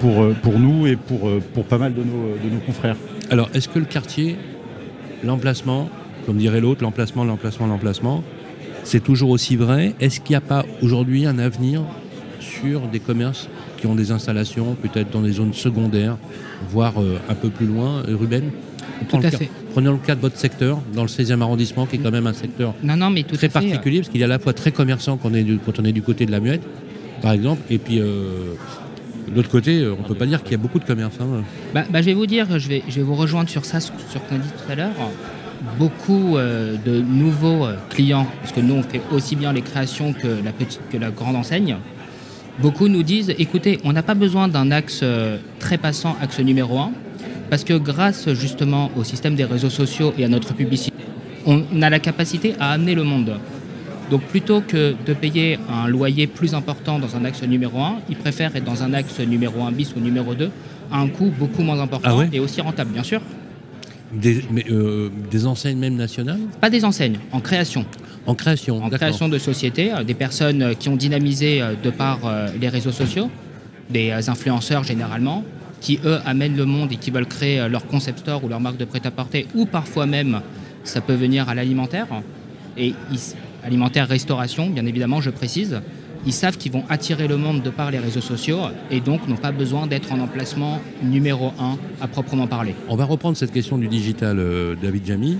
pour, 0.00 0.22
euh, 0.22 0.34
nous 0.58 0.86
et 0.86 0.96
pour, 0.96 1.28
pas 1.64 1.76
mal 1.76 1.92
de 1.92 2.00
nos 2.02 2.60
confrères. 2.64 2.96
Alors, 3.28 3.50
est-ce 3.52 3.68
que 3.68 3.78
le 3.78 3.84
quartier, 3.84 4.36
l'emplacement, 5.22 5.90
comme 6.24 6.38
dirait 6.38 6.62
l'autre, 6.62 6.82
l'emplacement, 6.82 7.22
l'emplacement, 7.22 7.66
l'emplacement, 7.66 8.24
c'est 8.84 9.02
toujours 9.02 9.30
aussi 9.30 9.56
vrai. 9.56 9.94
Est-ce 10.00 10.20
qu'il 10.20 10.32
n'y 10.32 10.36
a 10.36 10.40
pas 10.40 10.64
aujourd'hui 10.82 11.26
un 11.26 11.38
avenir 11.38 11.82
sur 12.40 12.80
des 12.82 13.00
commerces 13.00 13.48
qui 13.78 13.86
ont 13.86 13.94
des 13.94 14.12
installations 14.12 14.76
peut-être 14.80 15.10
dans 15.10 15.22
des 15.22 15.32
zones 15.32 15.54
secondaires, 15.54 16.16
voire 16.70 17.00
euh, 17.00 17.18
un 17.28 17.34
peu 17.34 17.48
plus 17.48 17.66
loin, 17.66 18.02
euh, 18.08 18.16
Ruben? 18.16 18.50
Tout 19.08 19.16
à 19.22 19.30
fait. 19.30 19.48
Prenons 19.72 19.92
le 19.92 19.98
cas 19.98 20.14
de 20.14 20.20
votre 20.20 20.36
secteur, 20.36 20.78
dans 20.94 21.02
le 21.02 21.08
16e 21.08 21.40
arrondissement, 21.40 21.86
qui 21.86 21.96
est 21.96 21.98
quand 22.00 22.10
même 22.10 22.26
un 22.26 22.34
secteur 22.34 22.74
non, 22.82 22.96
non, 22.96 23.10
mais 23.10 23.22
très 23.22 23.48
particulier, 23.48 23.98
parce 23.98 24.10
qu'il 24.10 24.20
y 24.20 24.24
a 24.24 24.26
à 24.26 24.28
la 24.28 24.38
fois 24.38 24.52
très 24.52 24.72
commerçant 24.72 25.16
quand 25.16 25.30
on 25.30 25.34
est 25.34 25.44
du, 25.44 25.58
quand 25.58 25.78
on 25.78 25.84
est 25.84 25.92
du 25.92 26.02
côté 26.02 26.26
de 26.26 26.32
la 26.32 26.40
muette, 26.40 26.62
par 27.22 27.32
exemple, 27.32 27.62
et 27.70 27.78
puis 27.78 27.98
euh, 28.00 28.54
de 29.28 29.34
l'autre 29.34 29.48
côté, 29.48 29.86
on 29.86 30.02
ne 30.02 30.08
peut 30.08 30.14
pas 30.14 30.26
dire 30.26 30.42
qu'il 30.42 30.52
y 30.52 30.56
a 30.56 30.58
beaucoup 30.58 30.78
de 30.78 30.84
commerce. 30.84 31.14
Hein. 31.20 31.42
Bah, 31.72 31.84
bah, 31.88 32.02
je 32.02 32.06
vais 32.06 32.14
vous 32.14 32.26
dire, 32.26 32.58
je 32.58 32.68
vais, 32.68 32.82
je 32.88 32.96
vais 32.96 33.02
vous 33.02 33.14
rejoindre 33.14 33.48
sur 33.48 33.64
ça, 33.64 33.80
sur 33.80 33.94
ce 34.12 34.18
qu'on 34.18 34.36
a 34.36 34.38
dit 34.38 34.48
tout 34.48 34.72
à 34.72 34.74
l'heure 34.74 34.92
beaucoup 35.78 36.36
euh, 36.36 36.76
de 36.84 37.00
nouveaux 37.00 37.66
euh, 37.66 37.76
clients, 37.90 38.26
parce 38.40 38.52
que 38.52 38.60
nous 38.60 38.74
on 38.74 38.82
fait 38.82 39.00
aussi 39.12 39.36
bien 39.36 39.52
les 39.52 39.62
créations 39.62 40.12
que 40.12 40.28
la, 40.44 40.52
petite, 40.52 40.80
que 40.90 40.96
la 40.96 41.10
grande 41.10 41.36
enseigne, 41.36 41.76
beaucoup 42.58 42.88
nous 42.88 43.02
disent 43.02 43.34
écoutez, 43.38 43.78
on 43.84 43.92
n'a 43.92 44.02
pas 44.02 44.14
besoin 44.14 44.48
d'un 44.48 44.70
axe 44.70 45.00
euh, 45.02 45.38
très 45.58 45.78
passant, 45.78 46.16
axe 46.20 46.40
numéro 46.40 46.78
un, 46.78 46.92
parce 47.50 47.64
que 47.64 47.74
grâce 47.74 48.32
justement 48.32 48.90
au 48.96 49.04
système 49.04 49.34
des 49.34 49.44
réseaux 49.44 49.70
sociaux 49.70 50.14
et 50.18 50.24
à 50.24 50.28
notre 50.28 50.54
publicité, 50.54 50.96
on 51.46 51.82
a 51.82 51.90
la 51.90 51.98
capacité 51.98 52.54
à 52.60 52.72
amener 52.72 52.94
le 52.94 53.02
monde. 53.02 53.32
Donc 54.10 54.22
plutôt 54.22 54.60
que 54.60 54.94
de 55.06 55.14
payer 55.14 55.58
un 55.72 55.86
loyer 55.88 56.26
plus 56.26 56.54
important 56.54 56.98
dans 56.98 57.16
un 57.16 57.24
axe 57.24 57.42
numéro 57.42 57.80
1, 57.80 57.98
ils 58.08 58.16
préfèrent 58.16 58.54
être 58.56 58.64
dans 58.64 58.82
un 58.82 58.92
axe 58.92 59.20
numéro 59.20 59.62
1 59.62 59.70
bis 59.70 59.94
ou 59.96 60.00
numéro 60.00 60.34
2 60.34 60.50
à 60.92 60.98
un 60.98 61.06
coût 61.08 61.32
beaucoup 61.38 61.62
moins 61.62 61.78
important 61.80 62.18
ah 62.20 62.26
et 62.32 62.40
aussi 62.40 62.60
rentable, 62.60 62.90
bien 62.90 63.04
sûr. 63.04 63.20
Des, 64.12 64.42
mais, 64.50 64.64
euh, 64.70 65.08
des 65.30 65.46
enseignes 65.46 65.78
même 65.78 65.94
nationales 65.94 66.40
Pas 66.60 66.68
des 66.68 66.84
enseignes, 66.84 67.18
en 67.30 67.40
création. 67.40 67.84
En 68.26 68.34
création, 68.34 68.82
En 68.82 68.90
création 68.90 69.28
de 69.28 69.38
sociétés, 69.38 69.92
euh, 69.92 70.02
des 70.02 70.14
personnes 70.14 70.62
euh, 70.62 70.74
qui 70.74 70.88
ont 70.88 70.96
dynamisé 70.96 71.62
de 71.82 71.90
par 71.90 72.18
les 72.60 72.68
réseaux 72.68 72.92
sociaux, 72.92 73.30
des 73.88 74.28
influenceurs 74.28 74.84
généralement, 74.84 75.44
qui 75.80 76.00
eux 76.04 76.18
amènent 76.26 76.56
le 76.56 76.66
monde 76.66 76.92
et 76.92 76.96
qui 76.96 77.10
veulent 77.10 77.26
créer 77.26 77.68
leur 77.68 77.86
concept 77.86 78.20
store 78.20 78.44
ou 78.44 78.48
leur 78.48 78.60
marque 78.60 78.76
de 78.76 78.84
prêt-à-porter, 78.84 79.46
ou 79.54 79.64
parfois 79.64 80.06
même 80.06 80.40
ça 80.84 81.00
peut 81.00 81.14
venir 81.14 81.48
à 81.48 81.54
l'alimentaire, 81.54 82.06
et 82.76 82.94
alimentaire 83.64 84.08
restauration, 84.08 84.68
bien 84.68 84.86
évidemment, 84.86 85.20
je 85.20 85.30
précise 85.30 85.80
ils 86.26 86.32
savent 86.32 86.56
qu'ils 86.56 86.72
vont 86.72 86.84
attirer 86.88 87.28
le 87.28 87.36
monde 87.36 87.62
de 87.62 87.70
par 87.70 87.90
les 87.90 87.98
réseaux 87.98 88.20
sociaux 88.20 88.60
et 88.90 89.00
donc 89.00 89.26
n'ont 89.28 89.36
pas 89.36 89.52
besoin 89.52 89.86
d'être 89.86 90.12
en 90.12 90.20
emplacement 90.20 90.80
numéro 91.02 91.52
un 91.58 91.78
à 92.00 92.08
proprement 92.08 92.46
parler. 92.46 92.74
On 92.88 92.96
va 92.96 93.04
reprendre 93.04 93.36
cette 93.36 93.52
question 93.52 93.78
du 93.78 93.88
digital, 93.88 94.38
euh, 94.38 94.74
David 94.80 95.06
Jamy. 95.06 95.38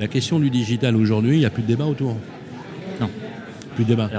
La 0.00 0.08
question 0.08 0.38
du 0.40 0.50
digital 0.50 0.96
aujourd'hui, 0.96 1.36
il 1.36 1.40
n'y 1.40 1.46
a 1.46 1.50
plus 1.50 1.62
de 1.62 1.68
débat 1.68 1.84
autour 1.84 2.16
Non. 3.00 3.10
Plus 3.74 3.84
de 3.84 3.90
débat. 3.90 4.10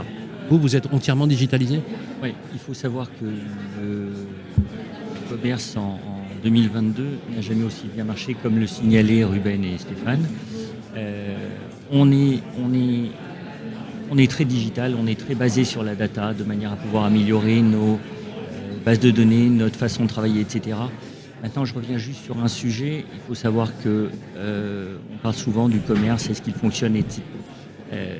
vous, 0.50 0.60
vous 0.60 0.75
êtes 0.75 0.93
entièrement 0.93 1.27
digitalisé? 1.27 1.82
Oui, 2.22 2.34
il 2.53 2.60
faut 2.60 2.74
savoir 2.74 3.08
que 3.20 3.25
le 3.25 4.13
commerce 5.29 5.75
en, 5.75 6.00
2022 6.43 7.03
n'a 7.36 7.41
jamais 7.41 7.63
aussi 7.63 7.86
bien 7.93 8.03
marché 8.03 8.36
comme 8.41 8.60
le 8.60 8.67
signalaient 8.67 9.24
Ruben 9.24 9.63
et 9.63 9.77
Stéphane. 9.77 10.27
Euh, 10.96 11.38
on 11.89 12.12
est, 12.12 12.39
on 12.62 12.74
est 12.74 13.12
on 14.13 14.17
est 14.20 14.29
très 14.29 14.46
digital, 14.46 14.96
on 15.00 15.08
est 15.08 15.20
très 15.20 15.34
basé 15.34 15.63
sur 15.63 15.82
la 15.82 15.96
data 15.96 16.36
de 16.36 16.43
manière 16.43 16.72
à 16.72 16.75
pouvoir 16.75 17.05
améliorer 17.05 17.62
nos 17.62 17.93
euh, 17.93 17.98
bases 18.86 19.00
de 19.00 19.10
données, 19.10 19.50
notre 19.50 19.75
façon 19.75 20.03
de 20.03 20.08
travailler, 20.08 20.41
etc. 20.41 20.77
Maintenant, 21.41 21.65
je 21.65 21.74
reviens 21.74 21.98
juste 21.98 22.24
sur 22.24 22.38
un 22.38 22.48
sujet. 22.48 23.05
Il 23.12 23.20
faut 23.27 23.34
savoir 23.34 23.72
que 23.84 24.10
euh, 24.38 24.98
on 25.12 25.17
parle 25.17 25.34
souvent 25.34 25.67
du 25.67 25.79
commerce, 25.79 26.29
est-ce 26.29 26.43
qu'il 26.43 26.53
fonctionne 26.53 26.96
Il 26.96 27.03
euh, 27.91 28.20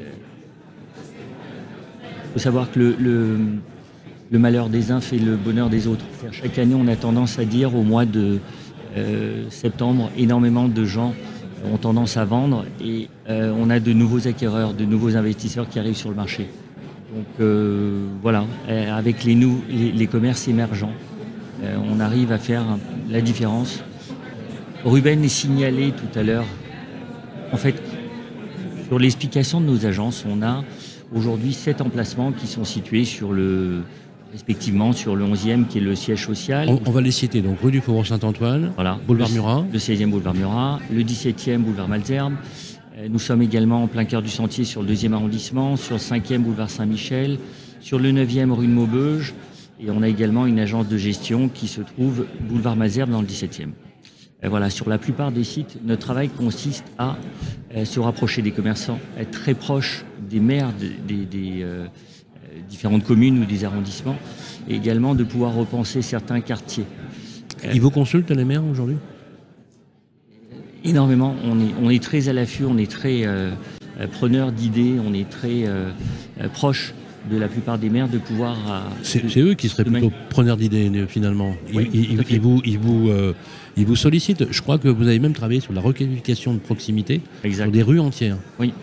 faut 2.34 2.40
savoir 2.40 2.72
que 2.72 2.80
le, 2.80 3.38
le, 4.32 4.40
malheur 4.40 4.70
des 4.70 4.90
uns 4.90 5.00
fait 5.00 5.20
le 5.20 5.36
bonheur 5.36 5.70
des 5.70 5.86
autres. 5.86 6.06
Chaque 6.32 6.58
année, 6.58 6.76
on 6.76 6.88
a 6.88 6.96
tendance 6.96 7.38
à 7.38 7.46
dire 7.46 7.76
au 7.76 7.84
mois 7.84 8.06
de 8.06 8.40
septembre, 9.50 10.12
énormément 10.18 10.68
de 10.68 10.86
gens 10.86 11.16
ont 11.72 11.78
tendance 11.78 12.18
à 12.18 12.26
vendre 12.26 12.66
et 12.84 13.08
euh, 13.30 13.54
on 13.58 13.70
a 13.70 13.80
de 13.80 13.94
nouveaux 13.94 14.28
acquéreurs, 14.28 14.74
de 14.74 14.86
nouveaux 14.86 15.16
investisseurs 15.16 15.70
qui 15.70 15.80
arrivent 15.80 15.96
sur 15.96 16.10
le 16.10 16.16
marché. 16.16 16.50
Donc 17.16 17.26
euh, 17.40 18.08
voilà, 18.22 18.46
euh, 18.70 18.96
avec 18.96 19.24
les, 19.24 19.36
les, 19.36 20.08
commerces 20.08 20.48
émergents, 20.48 20.94
on 21.90 22.00
arrive 22.00 22.32
à 22.32 22.38
faire 22.38 22.64
la 23.10 23.22
différence. 23.22 23.84
Ruben 24.84 25.24
est 25.24 25.30
signalé 25.30 25.92
tout 25.92 26.20
à 26.20 26.24
l'heure. 26.24 26.46
En 27.54 27.58
fait, 27.58 27.82
sur 28.88 29.00
l'explication 29.00 29.62
de 29.62 29.68
nos 29.68 29.86
agences, 29.86 30.26
on 30.30 30.42
a 30.42 30.64
aujourd'hui 31.16 31.54
sept 31.54 31.80
emplacements 31.80 32.32
qui 32.32 32.48
sont 32.48 32.66
situés 32.66 33.06
sur 33.06 33.32
le 33.32 33.84
respectivement 34.34 34.94
sur 34.94 35.16
le 35.16 35.26
11e 35.26 35.68
qui 35.68 35.78
est 35.78 35.82
le 35.82 35.96
siège 35.96 36.26
social. 36.26 36.68
On, 36.68 36.82
on 36.86 36.92
va 36.92 37.02
les 37.02 37.12
citer, 37.12 37.42
donc 37.42 37.60
rue 37.62 37.72
du 37.72 37.80
Faubourg 37.82 38.06
Saint-Antoine, 38.06 38.72
Voilà. 38.76 39.00
boulevard 39.08 39.30
le, 39.30 39.34
Murat. 39.36 39.66
Le 39.72 39.78
16e 39.80 40.10
boulevard 40.10 40.34
Murat, 40.34 40.80
le 40.92 41.04
17e 41.04 41.60
boulevard 41.60 41.88
Malzerbe. 41.88 42.34
Euh, 42.98 43.08
Nous 43.10 43.20
sommes 43.20 43.44
également 43.44 43.84
en 43.84 43.88
plein 43.88 44.06
cœur 44.06 44.24
du 44.24 44.30
sentier 44.30 44.64
sur 44.64 44.82
le 44.82 44.92
2e 44.92 45.14
arrondissement, 45.14 45.78
sur 45.78 45.94
le 45.96 46.00
5e 46.02 46.40
boulevard 46.40 46.70
Saint-Michel, 46.72 47.38
sur 47.80 48.00
le 48.00 48.12
9e 48.12 48.52
rue 48.52 48.68
de 48.68 48.72
Maubeuge. 48.74 49.34
Et 49.80 49.92
on 49.92 50.02
a 50.02 50.08
également 50.08 50.46
une 50.48 50.60
agence 50.60 50.88
de 50.88 50.98
gestion 50.98 51.48
qui 51.48 51.68
se 51.68 51.82
trouve 51.82 52.26
boulevard 52.50 52.76
Malzerbe 52.76 53.12
dans 53.12 53.22
le 53.22 53.28
17e. 53.28 53.70
Et 54.42 54.48
voilà, 54.48 54.70
sur 54.72 54.90
la 54.90 54.98
plupart 54.98 55.32
des 55.32 55.44
sites, 55.44 55.78
notre 55.86 56.02
travail 56.02 56.30
consiste 56.30 56.84
à 56.98 57.18
euh, 57.76 57.86
se 57.86 58.00
rapprocher 58.00 58.42
des 58.42 58.52
commerçants, 58.52 59.00
être 59.18 59.32
très 59.32 59.54
proche 59.54 60.04
des 60.30 60.40
maires 60.40 60.72
de- 60.80 60.92
des, 61.08 61.26
des, 61.26 61.62
euh, 61.62 61.86
euh, 61.86 61.88
différentes 62.70 63.04
communes 63.04 63.40
ou 63.40 63.46
des 63.46 63.64
arrondissements, 63.66 64.18
et 64.70 64.76
également 64.76 65.16
de 65.16 65.24
pouvoir 65.24 65.54
repenser 65.54 66.02
certains 66.02 66.42
quartiers. 66.42 66.86
Ils 67.74 67.82
vous 67.82 67.92
consultent 67.92 68.32
les 68.32 68.46
maires 68.46 68.64
aujourd'hui? 68.66 68.98
Énormément. 70.84 71.36
On 71.46 71.60
est, 71.60 71.72
on 71.82 71.90
est 71.90 72.04
très 72.04 72.28
à 72.30 72.34
l'affût, 72.34 72.66
on 72.66 72.78
est 72.78 72.92
très 72.92 73.26
euh, 73.26 73.52
euh, 74.00 74.08
preneur 74.08 74.52
d'idées, 74.52 74.96
on 75.06 75.14
est 75.14 75.30
très 75.30 75.66
euh, 75.66 75.92
euh, 76.42 76.50
proche 76.50 76.94
de 77.32 77.38
la 77.38 77.48
plupart 77.48 77.78
des 77.78 77.90
maires 77.90 78.10
de 78.10 78.18
pouvoir. 78.18 78.58
euh, 78.70 78.82
C'est 79.02 79.40
eux 79.40 79.54
qui 79.54 79.70
seraient 79.70 79.86
plutôt 79.86 80.12
preneurs 80.30 80.58
d'idées 80.58 80.92
finalement. 81.08 81.56
Ils, 81.72 81.78
Oui, 81.78 82.18
vous, 82.42 82.62
ils, 82.66 82.78
vous, 82.78 83.10
euh, 83.10 83.34
ils 83.78 83.86
vous 83.86 83.96
sollicitent. 83.96 84.52
Je 84.52 84.62
crois 84.62 84.78
que 84.78 84.90
vous 84.90 85.08
avez 85.08 85.20
même 85.20 85.32
travaillé 85.34 85.62
sur 85.62 85.72
la 85.72 85.80
requalification 85.80 86.54
de 86.54 86.60
proximité 86.60 87.22
Exact. 87.46 87.64
sur 87.66 87.72
des 87.72 87.82
rues 87.82 88.02
entières. 88.02 88.38
Oui. 88.60 88.74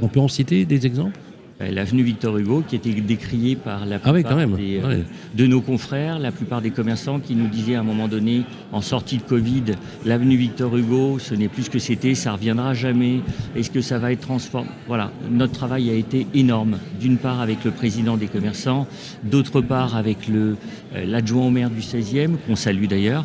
On 0.00 0.06
peut 0.06 0.20
en 0.20 0.28
citer 0.28 0.64
des 0.64 0.86
exemples? 0.86 1.18
L'avenue 1.60 2.04
Victor 2.04 2.38
Hugo, 2.38 2.62
qui 2.66 2.76
était 2.76 2.92
décriée 2.92 3.56
par 3.56 3.84
la 3.84 3.96
Ah 4.04 4.12
oui, 4.12 4.20
plupart 4.22 4.30
quand 4.32 4.36
même. 4.38 4.54
des, 4.56 4.78
euh, 4.78 4.86
Ouais. 4.88 5.04
de 5.34 5.46
nos 5.48 5.60
confrères, 5.60 6.20
la 6.20 6.30
plupart 6.30 6.62
des 6.62 6.70
commerçants 6.70 7.18
qui 7.18 7.34
nous 7.34 7.48
disaient 7.48 7.74
à 7.74 7.80
un 7.80 7.84
moment 7.84 8.06
donné, 8.06 8.44
en 8.70 8.80
sortie 8.80 9.16
de 9.16 9.22
Covid, 9.22 9.64
l'avenue 10.06 10.36
Victor 10.36 10.76
Hugo, 10.76 11.18
ce 11.18 11.34
n'est 11.34 11.48
plus 11.48 11.64
ce 11.64 11.70
que 11.70 11.80
c'était, 11.80 12.14
ça 12.14 12.32
reviendra 12.34 12.74
jamais. 12.74 13.22
Est-ce 13.56 13.72
que 13.72 13.80
ça 13.80 13.98
va 13.98 14.12
être 14.12 14.20
transformé 14.20 14.68
Voilà, 14.86 15.10
notre 15.32 15.52
travail 15.52 15.90
a 15.90 15.94
été 15.94 16.28
énorme. 16.32 16.78
D'une 17.00 17.16
part 17.16 17.40
avec 17.40 17.64
le 17.64 17.72
président 17.72 18.16
des 18.16 18.28
commerçants, 18.28 18.86
d'autre 19.24 19.60
part 19.60 19.96
avec 19.96 20.28
le, 20.28 20.56
euh, 20.94 21.04
l'adjoint 21.06 21.46
au 21.46 21.50
maire 21.50 21.70
du 21.70 21.82
16e, 21.82 22.36
qu'on 22.46 22.54
salue 22.54 22.86
d'ailleurs. 22.86 23.24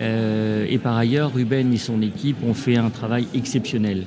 Euh, 0.00 0.66
et 0.70 0.78
par 0.78 0.96
ailleurs, 0.96 1.34
Ruben 1.34 1.72
et 1.72 1.78
son 1.78 2.00
équipe 2.00 2.36
ont 2.46 2.54
fait 2.54 2.76
un 2.76 2.90
travail 2.90 3.26
exceptionnel. 3.34 4.04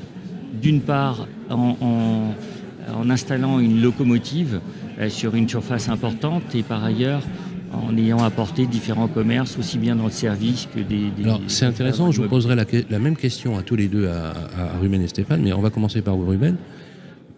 D'une 0.62 0.80
part, 0.80 1.28
en, 1.50 1.76
en- 1.82 2.36
en 2.96 3.10
installant 3.10 3.60
une 3.60 3.82
locomotive 3.82 4.60
euh, 5.00 5.10
sur 5.10 5.36
une 5.36 5.48
surface 5.48 5.90
importante 5.90 6.44
et 6.56 6.64
par 6.64 6.84
ailleurs 6.84 7.22
en 7.72 7.96
ayant 7.98 8.24
apporté 8.24 8.66
différents 8.66 9.08
commerces, 9.08 9.56
aussi 9.60 9.78
bien 9.78 9.96
dans 9.96 10.06
le 10.06 10.12
service 10.12 10.68
que 10.74 10.80
des... 10.80 11.12
des- 11.16 11.24
Alors 11.24 11.40
c'est 11.48 11.66
intéressant, 11.66 12.12
je 12.12 12.22
vous 12.22 12.28
poserai 12.28 12.56
la, 12.56 13.00
même 13.00 13.16
question 13.16 13.58
à 13.60 13.62
tous 13.62 13.76
les 13.76 13.88
deux, 13.88 14.08
à, 14.08 14.32
à- 14.58 14.76
à 14.76 14.80
Ruben 14.80 15.02
et 15.02 15.08
Stéphane, 15.08 15.42
mais 15.44 15.54
on 15.54 15.62
va 15.62 15.70
commencer 15.70 16.02
par 16.02 16.16
vous 16.18 16.26
Ruben. 16.26 16.56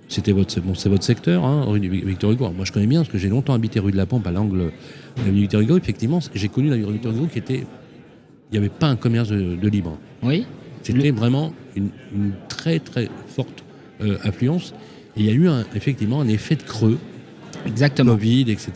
C'était 0.08 0.32
votre, 0.34 0.60
bon, 0.62 0.74
c'est 0.76 0.90
votre 0.90 1.04
secteur, 1.04 1.46
hein, 1.46 1.64
rue 1.68 1.80
Victor 1.80 2.32
Hugo. 2.32 2.44
Alors, 2.46 2.54
moi 2.56 2.66
je 2.66 2.72
connais 2.74 2.88
bien 2.88 3.00
parce 3.00 3.10
que 3.10 3.18
j'ai 3.18 3.30
longtemps 3.30 3.54
habité 3.54 3.80
rue 3.80 3.92
de 3.92 3.98
la 3.98 4.06
Pompe 4.06 4.28
à 4.28 4.32
l'angle 4.32 4.58
de 4.58 4.72
l'avenue 5.18 5.42
Victor 5.42 5.62
Hugo. 5.62 5.78
Effectivement, 5.78 6.20
j'ai 6.34 6.48
connu 6.50 6.70
la 6.70 6.76
rue 6.76 6.94
Victor 6.94 7.14
Hugo 7.14 7.28
qui 7.32 7.40
était... 7.40 7.64
Il 8.52 8.54
n'y 8.54 8.58
avait 8.58 8.68
pas 8.70 8.88
un 8.88 8.98
commerce 8.98 9.30
de, 9.30 9.56
de 9.56 9.68
libre. 9.70 9.98
Oui, 10.24 10.46
C'était 10.82 11.12
vraiment 11.12 11.54
une, 11.78 11.90
une 12.14 12.34
très 12.50 12.80
très 12.80 13.08
forte 13.28 13.64
euh, 14.02 14.18
affluence. 14.24 14.74
Il 15.18 15.26
y 15.26 15.30
a 15.30 15.34
eu 15.34 15.48
un- 15.48 15.66
effectivement 15.76 16.22
un 16.22 16.28
effet 16.28 16.56
de 16.56 16.64
creux, 16.64 16.98
exactement. 17.66 18.14
Covid, 18.14 18.42
etc. 18.52 18.72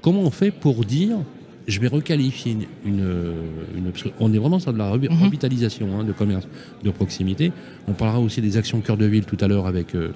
Comment 0.00 0.20
on 0.22 0.30
fait 0.30 0.50
pour 0.50 0.84
dire, 0.84 1.16
je 1.66 1.80
vais 1.80 1.88
requalifier 1.88 2.52
une... 2.52 2.64
une, 2.84 3.32
une- 3.76 3.90
parce 3.90 4.04
qu'on 4.04 4.32
est 4.32 4.38
vraiment 4.38 4.58
sur 4.58 4.72
de 4.72 4.78
la 4.78 4.94
Mhm. 4.96 5.22
revitalisation 5.24 5.88
hein, 6.00 6.04
de 6.04 6.12
commerce 6.12 6.46
de 6.82 6.90
proximité. 6.90 7.52
On 7.88 7.92
parlera 7.92 8.20
aussi 8.20 8.40
des 8.40 8.56
actions 8.56 8.80
cœur 8.80 8.96
de 8.96 9.06
ville 9.06 9.24
tout 9.24 9.38
à 9.40 9.48
l'heure 9.48 9.66
avec, 9.66 9.94
euh, 9.94 10.12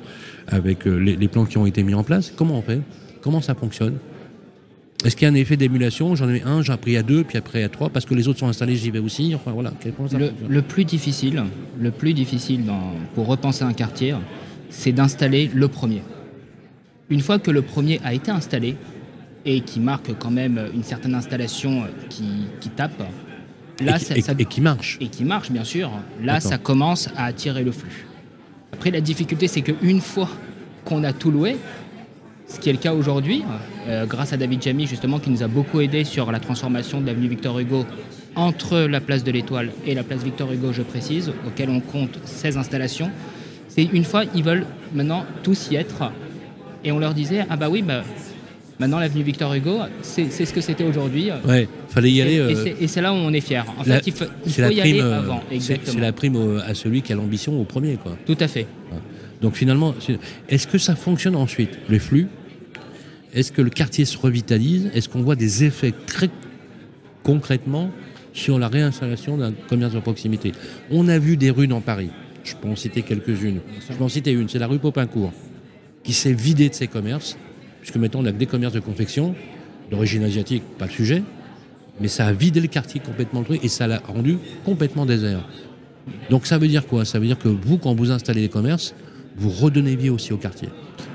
avec 0.46 0.86
euh, 0.86 0.96
les, 0.98 1.16
les 1.16 1.28
plans 1.28 1.44
qui 1.44 1.58
ont 1.58 1.66
été 1.66 1.82
mis 1.82 1.94
en 1.94 2.04
place. 2.04 2.32
Comment 2.36 2.58
on 2.58 2.62
fait? 2.62 2.80
Comment 3.20 3.40
ça 3.40 3.54
fonctionne? 3.54 3.94
Est-ce 5.04 5.14
qu'il 5.14 5.26
y 5.26 5.30
a 5.30 5.32
un 5.32 5.36
effet 5.36 5.56
d'émulation? 5.56 6.16
J'en 6.16 6.28
ai 6.28 6.42
un, 6.42 6.60
j'ai 6.62 6.72
appris 6.72 6.96
à 6.96 7.04
deux, 7.04 7.22
puis 7.22 7.38
après 7.38 7.62
à 7.62 7.68
trois, 7.68 7.88
parce 7.88 8.04
que 8.04 8.14
les 8.16 8.26
autres 8.26 8.40
sont 8.40 8.48
installés, 8.48 8.74
j'y 8.74 8.90
vais 8.90 8.98
aussi. 8.98 9.32
Enfin 9.34 9.52
voilà, 9.52 9.72
ça 10.10 10.18
Le, 10.48 10.60
plus 10.62 10.84
difficile, 10.84 11.44
le 11.80 11.90
plus 11.92 12.14
difficile 12.14 12.64
dans- 12.64 12.92
pour 13.14 13.26
repenser 13.28 13.62
un 13.64 13.72
quartier, 13.74 14.14
c'est 14.70 14.92
d'installer 14.92 15.50
le 15.54 15.68
premier. 15.68 16.02
Une 17.10 17.20
fois 17.20 17.38
que 17.38 17.50
le 17.50 17.62
premier 17.62 18.00
a 18.04 18.12
été 18.14 18.30
installé 18.30 18.76
et 19.44 19.60
qui 19.60 19.80
marque 19.80 20.10
quand 20.18 20.30
même 20.30 20.60
une 20.74 20.82
certaine 20.82 21.14
installation 21.14 21.84
qui, 22.10 22.24
qui 22.60 22.68
tape, 22.70 22.98
là, 23.80 23.96
et, 23.96 23.98
qui- 23.98 24.04
ça- 24.04 24.16
et- 24.16 24.20
ça- 24.20 24.34
et 24.38 24.44
qui 24.44 24.60
marche. 24.60 24.98
et 25.00 25.08
qui 25.08 25.24
marche 25.24 25.50
bien 25.50 25.64
sûr, 25.64 25.90
là 26.22 26.40
ça 26.40 26.58
commence 26.58 27.08
à 27.16 27.24
attirer 27.24 27.64
le 27.64 27.72
flux. 27.72 28.06
Après 28.72 28.90
la 28.90 29.00
difficulté 29.00 29.48
c'est 29.48 29.62
qu'une 29.62 30.00
fois 30.00 30.28
qu'on 30.84 31.02
a 31.04 31.12
tout 31.12 31.30
loué, 31.30 31.56
ce 32.46 32.58
qui 32.58 32.68
est 32.68 32.72
le 32.72 32.78
cas 32.78 32.92
aujourd'hui, 32.94 33.42
euh, 33.88 34.04
grâce 34.06 34.32
à 34.32 34.36
David 34.36 34.62
Jamy 34.62 34.86
justement 34.86 35.18
qui 35.18 35.30
nous 35.30 35.42
a 35.42 35.48
beaucoup 35.48 35.80
aidé 35.80 36.04
sur 36.04 36.30
la 36.30 36.40
transformation 36.40 37.00
de 37.00 37.06
l'avenue 37.06 37.28
Victor 37.28 37.58
Hugo 37.58 37.86
entre 38.36 38.80
la 38.80 39.00
place 39.00 39.24
de 39.24 39.30
l'Étoile 39.30 39.70
et 39.86 39.94
la 39.94 40.02
place 40.02 40.22
Victor 40.22 40.52
Hugo, 40.52 40.72
je 40.72 40.82
précise, 40.82 41.32
auquel 41.46 41.70
on 41.70 41.80
compte 41.80 42.18
16 42.24 42.56
installations. 42.58 43.10
C'est 43.78 43.84
une 43.92 44.02
fois 44.02 44.24
ils 44.34 44.42
veulent 44.42 44.66
maintenant 44.92 45.24
tous 45.44 45.68
y 45.70 45.76
être 45.76 46.10
et 46.84 46.90
on 46.90 46.98
leur 46.98 47.14
disait 47.14 47.44
ah 47.48 47.56
bah 47.56 47.68
oui 47.70 47.80
bah 47.82 48.02
maintenant 48.80 48.98
l'avenue 48.98 49.22
Victor 49.22 49.54
Hugo 49.54 49.78
c'est 50.02 50.28
ce 50.32 50.52
que 50.52 50.60
c'était 50.60 50.82
aujourd'hui. 50.82 51.30
Ouais, 51.46 51.68
fallait 51.88 52.10
y 52.10 52.20
aller. 52.20 52.32
Et- 52.32 52.36
et 52.36 52.40
euh, 52.40 52.64
c'est- 52.64 52.76
et 52.80 52.88
c'est 52.88 53.00
là 53.00 53.12
où 53.12 53.16
on 53.16 53.32
est 53.32 53.40
fier. 53.40 53.64
En 53.78 53.84
la- 53.86 54.00
fait, 54.00 54.08
il 54.08 54.12
faut, 54.12 54.24
il 54.44 54.50
c'est 54.52 54.62
faut 54.62 54.68
la 54.68 54.72
y 54.74 54.80
prime, 54.80 54.94
aller 54.94 55.02
euh, 55.02 55.18
avant. 55.18 55.40
c'est- 55.48 55.54
Exactement. 55.54 55.92
C'est 55.94 56.00
la 56.00 56.12
prime 56.12 56.34
au- 56.34 56.56
à 56.58 56.74
celui 56.74 57.02
qui 57.02 57.12
a 57.12 57.16
l'ambition 57.16 57.60
au 57.60 57.62
premier, 57.62 57.94
quoi. 57.98 58.16
Tout 58.26 58.36
à 58.40 58.48
fait. 58.48 58.66
Donc 59.40 59.54
finalement, 59.54 59.94
est-ce 60.48 60.66
que 60.66 60.78
ça 60.78 60.96
fonctionne 60.96 61.36
ensuite 61.36 61.78
Les 61.88 62.00
flux? 62.00 62.26
Est-ce 63.32 63.52
que 63.52 63.62
le 63.62 63.70
quartier 63.70 64.04
se 64.06 64.18
revitalise? 64.18 64.90
Est-ce 64.92 65.08
qu'on 65.08 65.22
voit 65.22 65.36
des 65.36 65.62
effets 65.62 65.94
très 66.06 66.30
concrètement 67.22 67.92
sur 68.32 68.58
la 68.58 68.66
réinstallation 68.66 69.36
d'un 69.36 69.52
commerce 69.68 69.94
de 69.94 70.00
proximité? 70.00 70.50
On 70.90 71.06
a 71.06 71.20
vu 71.20 71.36
des 71.36 71.50
rues 71.50 71.68
dans 71.68 71.80
Paris. 71.80 72.10
Je 72.50 72.56
peux 72.56 72.68
en 72.68 72.76
citer 72.76 73.02
quelques-unes. 73.02 73.60
Je 73.88 73.94
peux 73.94 74.04
en 74.04 74.08
citer 74.08 74.32
une, 74.32 74.48
c'est 74.48 74.58
la 74.58 74.66
rue 74.66 74.78
Popincourt, 74.78 75.32
qui 76.02 76.12
s'est 76.12 76.32
vidée 76.32 76.68
de 76.68 76.74
ses 76.74 76.86
commerces, 76.86 77.36
puisque 77.80 77.96
maintenant 77.96 78.20
on 78.20 78.22
n'a 78.22 78.32
que 78.32 78.38
des 78.38 78.46
commerces 78.46 78.74
de 78.74 78.80
confection, 78.80 79.34
d'origine 79.90 80.24
asiatique, 80.24 80.62
pas 80.78 80.86
le 80.86 80.92
sujet, 80.92 81.22
mais 82.00 82.08
ça 82.08 82.26
a 82.26 82.32
vidé 82.32 82.60
le 82.60 82.68
quartier 82.68 83.00
complètement 83.00 83.40
le 83.40 83.46
truc 83.46 83.64
et 83.64 83.68
ça 83.68 83.86
l'a 83.86 83.98
rendu 83.98 84.38
complètement 84.64 85.04
désert. 85.04 85.46
Donc 86.30 86.46
ça 86.46 86.58
veut 86.58 86.68
dire 86.68 86.86
quoi? 86.86 87.04
Ça 87.04 87.18
veut 87.18 87.26
dire 87.26 87.38
que 87.38 87.48
vous, 87.48 87.76
quand 87.76 87.94
vous 87.94 88.10
installez 88.10 88.40
les 88.40 88.48
commerces, 88.48 88.94
vous 89.36 89.50
redonnez 89.50 89.96
vie 89.96 90.10
aussi 90.10 90.32
au 90.32 90.36
quartier. 90.36 90.68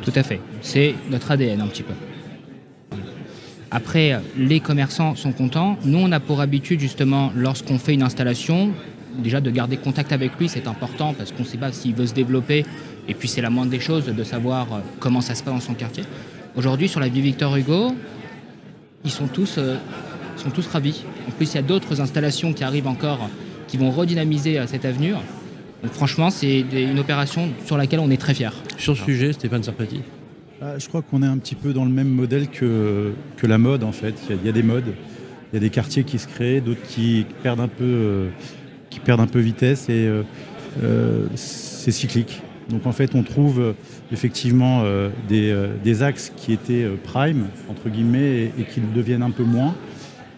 Tout 0.04 0.14
à 0.16 0.24
fait. 0.24 0.40
C'est 0.62 0.94
notre 1.10 1.32
ADN 1.32 1.62
un 1.62 1.68
petit 1.68 1.84
peu. 1.84 1.94
Après, 3.72 4.20
les 4.38 4.60
commerçants 4.60 5.16
sont 5.16 5.32
contents. 5.32 5.78
Nous, 5.84 5.98
on 5.98 6.12
a 6.12 6.20
pour 6.20 6.42
habitude, 6.42 6.80
justement, 6.80 7.32
lorsqu'on 7.36 7.80
fait 7.80 7.96
une 7.96 8.04
installation, 8.04 8.72
déjà 9.18 9.42
de 9.42 9.50
garder 9.52 9.78
contact 9.78 10.12
avec 10.12 10.38
lui, 10.40 10.50
c'est 10.50 10.68
important 10.68 11.14
parce 11.14 11.32
qu'on 11.32 11.44
ne 11.44 11.48
sait 11.48 11.58
pas 11.58 11.72
s'il 11.72 11.96
veut 11.96 12.08
se 12.08 12.14
développer. 12.14 12.66
Et 13.08 13.14
puis, 13.14 13.28
c'est 13.28 13.42
la 13.42 13.50
moindre 13.50 13.72
des 13.72 13.80
choses 13.80 14.06
de 14.06 14.24
savoir 14.24 14.72
euh, 14.72 14.80
comment 15.00 15.22
ça 15.22 15.36
se 15.36 15.44
passe 15.44 15.54
dans 15.54 15.60
son 15.60 15.74
quartier. 15.74 16.04
Aujourd'hui, 16.56 16.88
sur 16.88 17.00
la 17.00 17.10
vie 17.10 17.22
Victor 17.22 17.56
Hugo, 17.56 17.94
ils 19.04 19.12
sont 19.12 19.28
tous, 19.28 19.56
euh, 19.58 19.76
sont 20.38 20.50
tous 20.50 20.68
ravis. 20.68 21.04
En 21.28 21.32
plus, 21.32 21.52
il 21.52 21.56
y 21.56 21.60
a 21.60 21.64
d'autres 21.64 22.00
installations 22.02 22.54
qui 22.54 22.64
arrivent 22.64 22.88
encore 22.88 23.30
qui 23.68 23.78
vont 23.78 23.92
redynamiser 23.92 24.60
euh, 24.60 24.68
cette 24.68 24.86
avenue. 24.86 25.14
Donc, 25.84 25.92
franchement, 25.92 26.30
c'est 26.30 26.60
une 26.60 27.00
opération 27.00 27.50
sur 27.66 27.78
laquelle 27.78 28.00
on 28.00 28.10
est 28.10 28.18
très 28.18 28.34
fiers. 28.34 28.50
Sur 28.78 28.96
ce 28.96 29.04
sujet, 29.04 29.34
Stéphane 29.34 29.64
Sarpati 29.64 30.02
Ah, 30.62 30.78
Je 30.78 30.88
crois 30.88 31.02
qu'on 31.02 31.22
est 31.24 31.28
un 31.28 31.38
petit 31.38 31.56
peu 31.56 31.74
dans 31.74 31.84
le 31.84 31.92
même 31.92 32.08
modèle 32.08 32.48
que, 32.48 33.14
que 33.36 33.48
la 33.48 33.58
mode 33.58 33.84
en 33.84 33.92
fait. 33.92 34.16
Il 34.30 34.36
y, 34.36 34.38
a, 34.38 34.42
il 34.42 34.46
y 34.46 34.50
a 34.50 34.54
des 34.54 34.64
modes, 34.64 34.94
il 35.52 35.56
y 35.56 35.58
a 35.58 35.60
des 35.60 35.70
quartiers 35.70 36.04
qui 36.04 36.20
se 36.20 36.28
créent, 36.28 36.62
d'autres 36.62 36.82
qui 36.84 37.26
perdent 37.44 37.60
un 37.60 37.68
peu, 37.68 37.84
euh, 37.84 38.30
qui 38.94 39.00
perdent 39.00 39.22
un 39.22 39.28
peu 39.28 39.40
vitesse 39.40 39.90
et 39.90 40.06
euh, 40.06 40.22
euh, 40.84 41.26
c'est 41.36 41.92
cyclique. 41.92 42.42
Donc 42.70 42.86
en 42.86 42.92
fait, 42.92 43.16
on 43.16 43.24
trouve 43.24 43.60
euh, 43.60 43.74
effectivement 44.12 44.84
des, 45.28 46.04
axes 46.04 46.32
qui 46.38 46.54
étaient 46.54 46.88
prime 47.04 47.48
entre 47.70 47.90
guillemets 47.90 48.52
et, 48.58 48.64
qui 48.64 48.80
le 48.80 48.88
deviennent 48.96 49.24
un 49.24 49.32
peu 49.32 49.44
moins. 49.44 49.76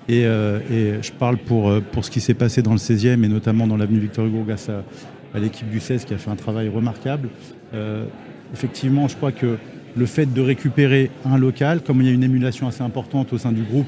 Et, 0.08 0.24
je 0.24 1.12
parle 1.12 1.38
pour, 1.38 1.72
pour 1.92 2.06
ce 2.06 2.12
qui 2.12 2.22
s'est 2.22 2.34
passé 2.34 2.62
dans 2.62 2.72
le 2.72 2.78
16e 2.78 3.24
et 3.24 3.28
notamment 3.28 3.68
dans 3.68 3.78
l'avenue 3.78 4.00
Victor 4.00 4.26
Hugo 4.26 4.44
grâce 4.48 4.70
à, 4.70 4.84
l'équipe 5.40 5.70
du 5.70 5.82
16 5.82 6.06
qui 6.06 6.14
a 6.14 6.18
fait 6.18 6.30
un 6.30 6.36
travail 6.38 6.70
remarquable. 6.70 7.30
Effectivement, 8.54 9.10
je 9.10 9.18
crois 9.18 9.34
que 9.34 9.58
le 9.98 10.06
fait 10.06 10.32
de 10.32 10.42
récupérer 10.42 11.12
un 11.26 11.38
local, 11.38 11.82
comme 11.82 12.02
il 12.02 12.08
y 12.08 12.10
a 12.10 12.14
une 12.14 12.24
émulation 12.24 12.68
assez 12.68 12.84
importante 12.84 13.34
au 13.34 13.38
sein 13.38 13.52
du 13.52 13.64
groupe, 13.64 13.88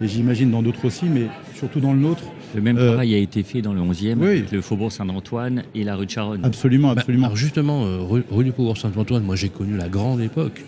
et 0.00 0.08
j'imagine 0.08 0.50
dans 0.50 0.62
d'autres 0.62 0.84
aussi, 0.84 1.06
mais 1.06 1.26
surtout 1.54 1.80
dans 1.80 1.92
le 1.92 2.00
nôtre, 2.00 2.22
Le 2.54 2.60
même 2.60 2.78
Euh, 2.78 2.88
travail 2.88 3.14
a 3.14 3.18
été 3.18 3.42
fait 3.42 3.62
dans 3.62 3.72
le 3.72 3.80
11e, 3.80 4.18
oui. 4.20 4.26
avec 4.28 4.52
le 4.52 4.60
Faubourg 4.60 4.92
Saint-Antoine 4.92 5.64
et 5.74 5.82
la 5.82 5.96
rue 5.96 6.06
de 6.06 6.10
Charonne. 6.10 6.44
absolument, 6.44 6.94
Bah, 6.94 7.00
absolument. 7.00 7.24
alors 7.26 7.36
justement, 7.36 7.84
euh, 7.84 7.98
rue, 8.00 8.22
rue 8.30 8.44
du 8.44 8.52
Faubourg 8.52 8.76
Saint-Antoine, 8.78 9.24
moi 9.24 9.34
j'ai 9.34 9.48
connu 9.48 9.76
la 9.76 9.88
grande 9.88 10.20
époque 10.20 10.62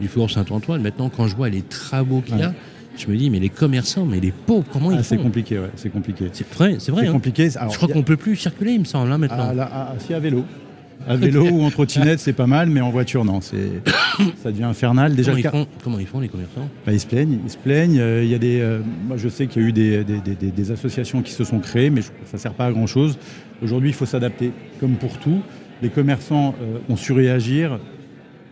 du 0.00 0.08
Faubourg 0.08 0.30
Saint-Antoine. 0.32 0.82
Maintenant, 0.82 1.08
quand 1.10 1.28
je 1.28 1.36
vois 1.36 1.48
les 1.48 1.62
travaux 1.62 2.20
qu'il 2.22 2.38
y 2.38 2.42
a, 2.42 2.52
je 2.96 3.06
me 3.06 3.16
dis, 3.16 3.30
mais 3.30 3.38
les 3.38 3.48
commerçants, 3.50 4.04
mais 4.04 4.18
les 4.20 4.32
pauvres, 4.32 4.66
comment 4.72 4.90
Ah, 4.90 4.96
ils 4.98 5.04
c'est 5.04 5.16
font 5.16 5.22
compliqué, 5.22 5.58
ouais, 5.60 5.70
c'est 5.76 5.90
compliqué. 5.90 6.24
C'est 6.32 6.52
vrai, 6.52 6.76
c'est 6.80 6.90
vrai. 6.90 7.02
C'est 7.02 7.08
hein. 7.08 7.12
compliqué. 7.12 7.48
Alors, 7.56 7.70
je 7.72 7.76
crois 7.76 7.88
a- 7.88 7.92
qu'on 7.92 8.02
peut 8.02 8.16
plus 8.16 8.34
circuler, 8.36 8.72
il 8.72 8.80
me 8.80 8.84
semble, 8.84 9.12
hein, 9.12 9.18
maintenant. 9.18 9.46
Ah, 9.50 9.54
là, 9.54 9.70
ah, 9.72 9.94
si 9.98 10.12
à 10.12 10.18
vélo. 10.18 10.44
À 11.08 11.16
vélo 11.16 11.44
ou 11.48 11.62
en 11.62 11.70
trottinette, 11.70 12.20
c'est 12.20 12.32
pas 12.32 12.46
mal, 12.46 12.68
mais 12.70 12.80
en 12.80 12.90
voiture, 12.90 13.24
non. 13.24 13.40
C'est, 13.40 13.82
ça 14.42 14.50
devient 14.52 14.64
infernal. 14.64 15.14
Déjà, 15.14 15.30
comment, 15.32 15.38
ils 15.38 15.42
car- 15.42 15.52
font, 15.52 15.66
comment 15.82 15.98
ils 15.98 16.06
font, 16.06 16.20
les 16.20 16.28
commerçants? 16.28 16.68
Bah, 16.86 16.92
ils 16.92 17.00
se 17.00 17.06
plaignent. 17.06 17.38
Ils 17.44 17.50
se 17.50 17.56
plaignent. 17.58 17.98
Euh, 18.00 18.22
Il 18.24 18.30
y 18.30 18.34
a 18.34 18.38
des, 18.38 18.60
euh, 18.60 18.80
moi, 19.08 19.16
je 19.16 19.28
sais 19.28 19.46
qu'il 19.46 19.62
y 19.62 19.64
a 19.64 19.68
eu 19.68 19.72
des, 19.72 20.04
des- 20.04 20.20
des- 20.34 20.50
des- 20.50 20.70
associations 20.70 21.22
qui 21.22 21.32
se 21.32 21.44
sont 21.44 21.58
créées, 21.58 21.90
mais 21.90 22.02
je- 22.02 22.10
ça 22.26 22.38
sert 22.38 22.52
pas 22.54 22.66
à 22.66 22.72
grand 22.72 22.86
chose. 22.86 23.18
Aujourd'hui, 23.62 23.90
il 23.90 23.94
faut 23.94 24.06
s'adapter, 24.06 24.52
comme 24.80 24.92
pour 24.94 25.18
tout. 25.18 25.40
Les 25.82 25.88
commerçants 25.88 26.54
euh, 26.62 26.78
ont 26.88 26.96
su 26.96 27.12
réagir. 27.12 27.78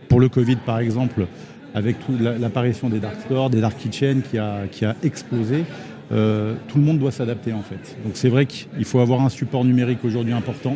Pour 0.09 0.19
le 0.19 0.27
Covid, 0.27 0.57
par 0.65 0.79
exemple, 0.79 1.25
avec 1.73 1.95
l'apparition 2.19 2.89
des 2.89 2.99
dark 2.99 3.15
stores, 3.25 3.49
des 3.49 3.61
dark 3.61 3.77
kitchens 3.77 4.21
qui 4.29 4.37
a, 4.37 4.63
qui 4.69 4.83
a 4.83 4.95
explosé. 5.03 5.63
euh, 6.11 6.55
tout 6.67 6.77
le 6.77 6.83
monde 6.83 6.99
doit 6.99 7.11
s'adapter 7.11 7.53
en 7.53 7.61
fait. 7.61 7.95
Donc 8.03 8.13
c'est 8.15 8.27
vrai 8.27 8.45
qu'il 8.45 8.83
faut 8.83 8.99
avoir 8.99 9.21
un 9.21 9.29
support 9.29 9.63
numérique 9.63 9.99
aujourd'hui 10.03 10.33
important. 10.33 10.75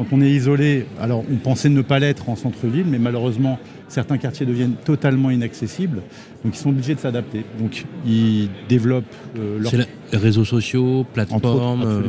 Quand 0.00 0.16
on 0.16 0.22
est 0.22 0.30
isolé, 0.30 0.86
alors 0.98 1.24
on 1.30 1.36
pensait 1.36 1.68
ne 1.68 1.82
pas 1.82 1.98
l'être 1.98 2.30
en 2.30 2.36
centre-ville, 2.36 2.86
mais 2.88 2.98
malheureusement 2.98 3.58
certains 3.88 4.16
quartiers 4.18 4.46
deviennent 4.46 4.76
totalement 4.84 5.30
inaccessibles, 5.30 6.00
donc 6.42 6.54
ils 6.54 6.58
sont 6.58 6.70
obligés 6.70 6.94
de 6.94 7.00
s'adapter. 7.00 7.44
Donc 7.58 7.84
ils 8.06 8.48
développent 8.68 9.04
euh, 9.36 9.58
leur... 9.58 9.70
C'est 9.70 9.76
la- 9.76 9.84
les 10.12 10.18
réseaux 10.18 10.44
sociaux, 10.46 11.04
plateformes, 11.12 11.82
euh, 11.84 12.00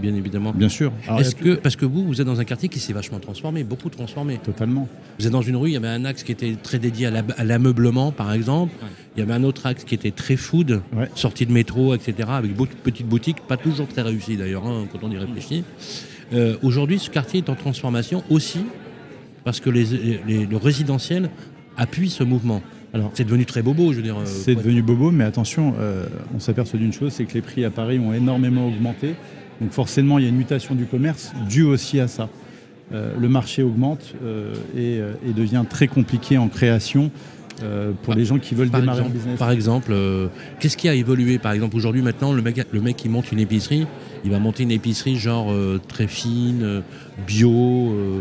bien, 0.00 0.14
évidemment. 0.14 0.52
Bien 0.52 0.68
sûr. 0.68 0.92
Est-ce 1.18 1.34
que, 1.36 1.54
parce 1.54 1.76
que 1.76 1.86
vous, 1.86 2.04
vous 2.04 2.20
êtes 2.20 2.26
dans 2.26 2.40
un 2.40 2.44
quartier 2.44 2.68
qui 2.68 2.80
s'est 2.80 2.92
vachement 2.92 3.18
transformé, 3.20 3.62
beaucoup 3.64 3.90
transformé. 3.90 4.38
Totalement. 4.42 4.88
Vous 5.20 5.26
êtes 5.26 5.32
dans 5.32 5.40
une 5.40 5.56
rue, 5.56 5.70
il 5.70 5.74
y 5.74 5.76
avait 5.76 5.86
un 5.88 6.04
axe 6.04 6.22
qui 6.24 6.32
était 6.32 6.56
très 6.60 6.78
dédié 6.78 7.06
à 7.06 7.10
la- 7.10 7.22
à 7.38 7.44
l'ameublement, 7.44 8.10
par 8.12 8.32
exemple. 8.32 8.74
Il 9.16 9.20
y 9.20 9.22
avait 9.22 9.32
un 9.34 9.44
autre 9.44 9.66
axe 9.66 9.84
qui 9.84 9.94
était 9.94 10.10
très 10.10 10.36
food, 10.36 10.82
Ouais. 10.96 11.08
sortie 11.14 11.46
de 11.46 11.52
métro, 11.52 11.94
etc., 11.94 12.28
avec 12.32 12.54
beaucoup 12.56 12.74
de 12.74 12.80
petites 12.80 13.06
boutiques, 13.06 13.40
pas 13.46 13.56
toujours 13.56 13.86
très 13.86 14.02
réussies 14.02 14.36
d'ailleurs, 14.36 14.66
hein, 14.66 14.86
quand 14.92 14.98
on 15.02 15.10
y 15.10 15.16
réfléchit. 15.16 15.62
Euh, 16.32 16.56
Aujourd'hui, 16.62 16.98
ce 16.98 17.10
quartier 17.10 17.38
est 17.38 17.50
en 17.50 17.54
transformation 17.54 18.22
aussi 18.30 18.64
parce 19.44 19.60
que 19.60 19.70
les- 19.70 20.20
les- 20.26 20.46
le 20.46 20.56
résidentiel 20.56 21.30
appuie 21.76 22.10
ce 22.10 22.24
mouvement. 22.24 22.62
Alors, 22.94 23.10
C'est 23.14 23.24
devenu 23.24 23.44
très 23.44 23.62
bobo, 23.62 23.92
je 23.92 23.98
veux 23.98 24.02
dire. 24.02 24.16
euh, 24.18 24.24
C'est 24.24 24.54
devenu 24.54 24.82
bobo, 24.82 25.10
mais 25.10 25.24
attention, 25.24 25.74
euh, 25.78 26.06
on 26.34 26.40
s'aperçoit 26.40 26.78
d'une 26.78 26.92
chose, 26.92 27.12
c'est 27.12 27.24
que 27.24 27.34
les 27.34 27.42
prix 27.42 27.64
à 27.64 27.70
Paris 27.70 27.98
ont 27.98 28.12
énormément 28.12 28.66
augmenté. 28.66 29.14
Donc 29.60 29.70
forcément, 29.72 30.18
il 30.18 30.22
y 30.22 30.26
a 30.26 30.30
une 30.30 30.36
mutation 30.36 30.74
du 30.74 30.84
commerce 30.86 31.32
due 31.48 31.62
aussi 31.62 32.00
à 32.00 32.08
ça. 32.08 32.28
Euh, 32.92 33.12
le 33.18 33.28
marché 33.28 33.62
augmente 33.62 34.14
euh, 34.24 34.54
et, 34.76 35.00
et 35.28 35.32
devient 35.32 35.64
très 35.68 35.88
compliqué 35.88 36.38
en 36.38 36.48
création 36.48 37.10
euh, 37.62 37.92
pour 38.02 38.14
les 38.14 38.24
gens 38.24 38.38
qui 38.38 38.54
veulent 38.54 38.70
démarrer 38.70 38.98
exemple, 38.98 39.10
un 39.10 39.14
business. 39.14 39.38
par 39.38 39.50
exemple, 39.50 39.92
euh, 39.92 40.28
qu'est-ce 40.60 40.76
qui 40.76 40.88
a 40.88 40.94
évolué 40.94 41.38
Par 41.38 41.52
exemple, 41.52 41.76
aujourd'hui, 41.76 42.02
maintenant, 42.02 42.32
le 42.32 42.42
mec, 42.42 42.66
le 42.70 42.80
mec 42.80 42.96
qui 42.96 43.08
monte 43.08 43.32
une 43.32 43.38
épicerie, 43.40 43.86
il 44.24 44.30
va 44.30 44.38
monter 44.38 44.62
une 44.64 44.70
épicerie 44.70 45.16
genre 45.16 45.50
euh, 45.52 45.80
très 45.88 46.06
fine, 46.06 46.62
euh, 46.62 46.80
bio. 47.26 47.50
euh, 47.92 48.20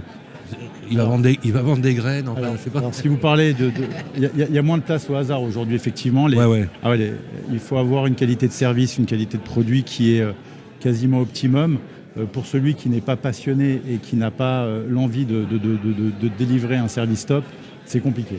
il, 0.90 0.98
va 0.98 1.06
vendre 1.06 1.24
des, 1.24 1.40
il 1.44 1.52
va 1.52 1.62
vendre 1.64 1.82
des 1.82 1.96
graines. 1.96 2.30
Enfin, 2.30 2.42
Alors, 2.44 2.54
je 2.58 2.62
sais 2.62 2.70
pas. 2.70 2.80
alors, 2.80 2.94
si 2.94 3.08
vous 3.08 3.18
parlez 3.18 3.54
de... 3.54 3.72
Il 4.16 4.30
y, 4.50 4.54
y 4.54 4.58
a- 4.60 4.62
moins 4.62 4.78
de 4.78 4.84
place 4.84 5.10
au 5.10 5.16
hasard 5.16 5.42
aujourd'hui, 5.42 5.76
effectivement. 5.76 6.28
Les- 6.28 6.38
ouais, 6.38 6.46
ouais. 6.46 6.70
Ah 6.84 6.92
ouais, 6.92 6.98
les- 6.98 7.14
il 7.52 7.60
faut 7.60 7.78
avoir 7.78 8.06
une 8.06 8.16
qualité 8.16 8.48
de 8.48 8.54
service, 8.54 8.98
une 8.98 9.06
qualité 9.08 9.38
de 9.38 9.44
produit 9.44 9.84
qui 9.84 10.16
est 10.16 10.22
euh, 10.22 10.32
quasiment 10.80 11.20
optimum. 11.22 11.80
Euh, 12.18 12.24
pour 12.26 12.46
celui 12.46 12.76
qui 12.76 12.88
n'est 12.88 13.02
pas 13.02 13.18
passionné 13.18 13.82
et 13.92 13.98
qui 13.98 14.16
n'a 14.16 14.32
pas 14.32 14.66
l'envie 14.88 15.26
de- 15.26 15.44
de- 15.44 15.58
de- 15.58 15.78
de 16.22 16.30
délivrer 16.38 16.78
un 16.78 16.88
service 16.88 17.26
top, 17.26 17.44
c'est 17.86 18.00
compliqué. 18.00 18.38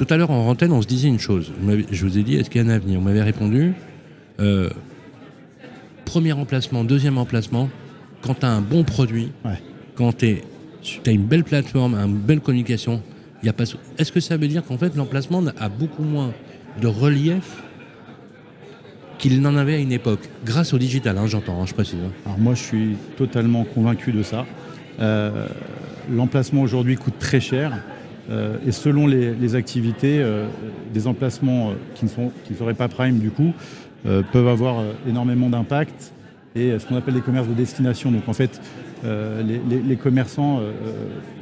Tout 0.00 0.06
à 0.08 0.16
l'heure 0.16 0.30
en 0.30 0.48
antenne, 0.48 0.72
on 0.72 0.80
se 0.80 0.86
disait 0.86 1.08
une 1.08 1.18
chose. 1.18 1.52
Je 1.92 2.06
vous 2.06 2.16
ai 2.16 2.22
dit, 2.22 2.36
est-ce 2.36 2.48
qu'il 2.48 2.62
y 2.62 2.64
a 2.64 2.66
un 2.66 2.74
avenir? 2.74 2.98
On 3.00 3.02
m'avait 3.02 3.20
répondu, 3.22 3.74
euh, 4.40 4.70
premier 6.06 6.32
emplacement, 6.32 6.84
deuxième 6.84 7.18
emplacement, 7.18 7.68
quand 8.22 8.32
tu 8.40 8.46
as 8.46 8.48
un 8.50 8.62
bon 8.62 8.82
produit, 8.82 9.30
Ouais. 9.44 9.60
quand 9.96 10.16
tu 10.16 10.38
as 11.06 11.10
une 11.10 11.26
belle 11.26 11.44
plateforme, 11.44 11.96
une 11.96 12.16
belle 12.16 12.40
communication, 12.40 13.02
il 13.42 13.46
y 13.46 13.48
a 13.50 13.52
pas. 13.52 13.64
Est-ce 13.98 14.10
que 14.10 14.20
ça 14.20 14.38
veut 14.38 14.48
dire 14.48 14.64
qu'en 14.64 14.78
fait 14.78 14.96
l'emplacement 14.96 15.42
a 15.58 15.68
beaucoup 15.68 16.02
moins 16.02 16.32
de 16.80 16.86
relief 16.86 17.62
qu'il 19.18 19.42
n'en 19.42 19.54
avait 19.54 19.74
à 19.74 19.78
une 19.80 19.92
époque? 19.92 20.30
Grâce 20.46 20.72
au 20.72 20.78
digital, 20.78 21.18
hein, 21.18 21.26
j'entends, 21.26 21.60
hein, 21.60 21.66
je 21.66 21.74
précise. 21.74 21.98
hein. 22.02 22.10
Alors 22.24 22.38
moi, 22.38 22.54
je 22.54 22.62
suis 22.62 22.96
totalement 23.18 23.64
convaincu 23.64 24.12
de 24.12 24.22
ça. 24.22 24.46
Euh, 24.98 25.46
L'emplacement 26.10 26.62
aujourd'hui 26.62 26.96
coûte 26.96 27.18
très 27.20 27.40
cher. 27.40 27.82
Euh, 28.30 28.56
et 28.66 28.72
selon 28.72 29.06
les, 29.06 29.54
activités, 29.54 30.20
euh, 30.20 30.46
des 30.92 31.06
emplacements 31.06 31.70
euh, 31.70 31.74
qui 31.94 32.04
ne, 32.04 32.10
sont, 32.10 32.30
qui 32.44 32.52
ne 32.52 32.58
seraient 32.58 32.74
pas 32.74 32.88
prime 32.88 33.18
du 33.18 33.30
coup, 33.30 33.52
peuvent 34.32 34.48
avoir 34.48 34.82
énormément 35.06 35.50
d'impact. 35.50 36.14
Et 36.56 36.78
ce 36.78 36.86
qu'on 36.86 36.96
appelle 36.96 37.14
les 37.14 37.20
commerces 37.20 37.48
de 37.48 37.52
destination. 37.52 38.10
Donc 38.10 38.28
en 38.28 38.32
fait, 38.32 38.58
les, 39.04 39.96
commerçants 39.96 40.62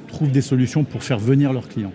trouvent 0.09 0.33
des 0.33 0.40
solutions 0.40 0.83
pour 0.83 1.05
faire 1.05 1.20
venir 1.20 1.53
leurs 1.53 1.68
clients. 1.68 1.92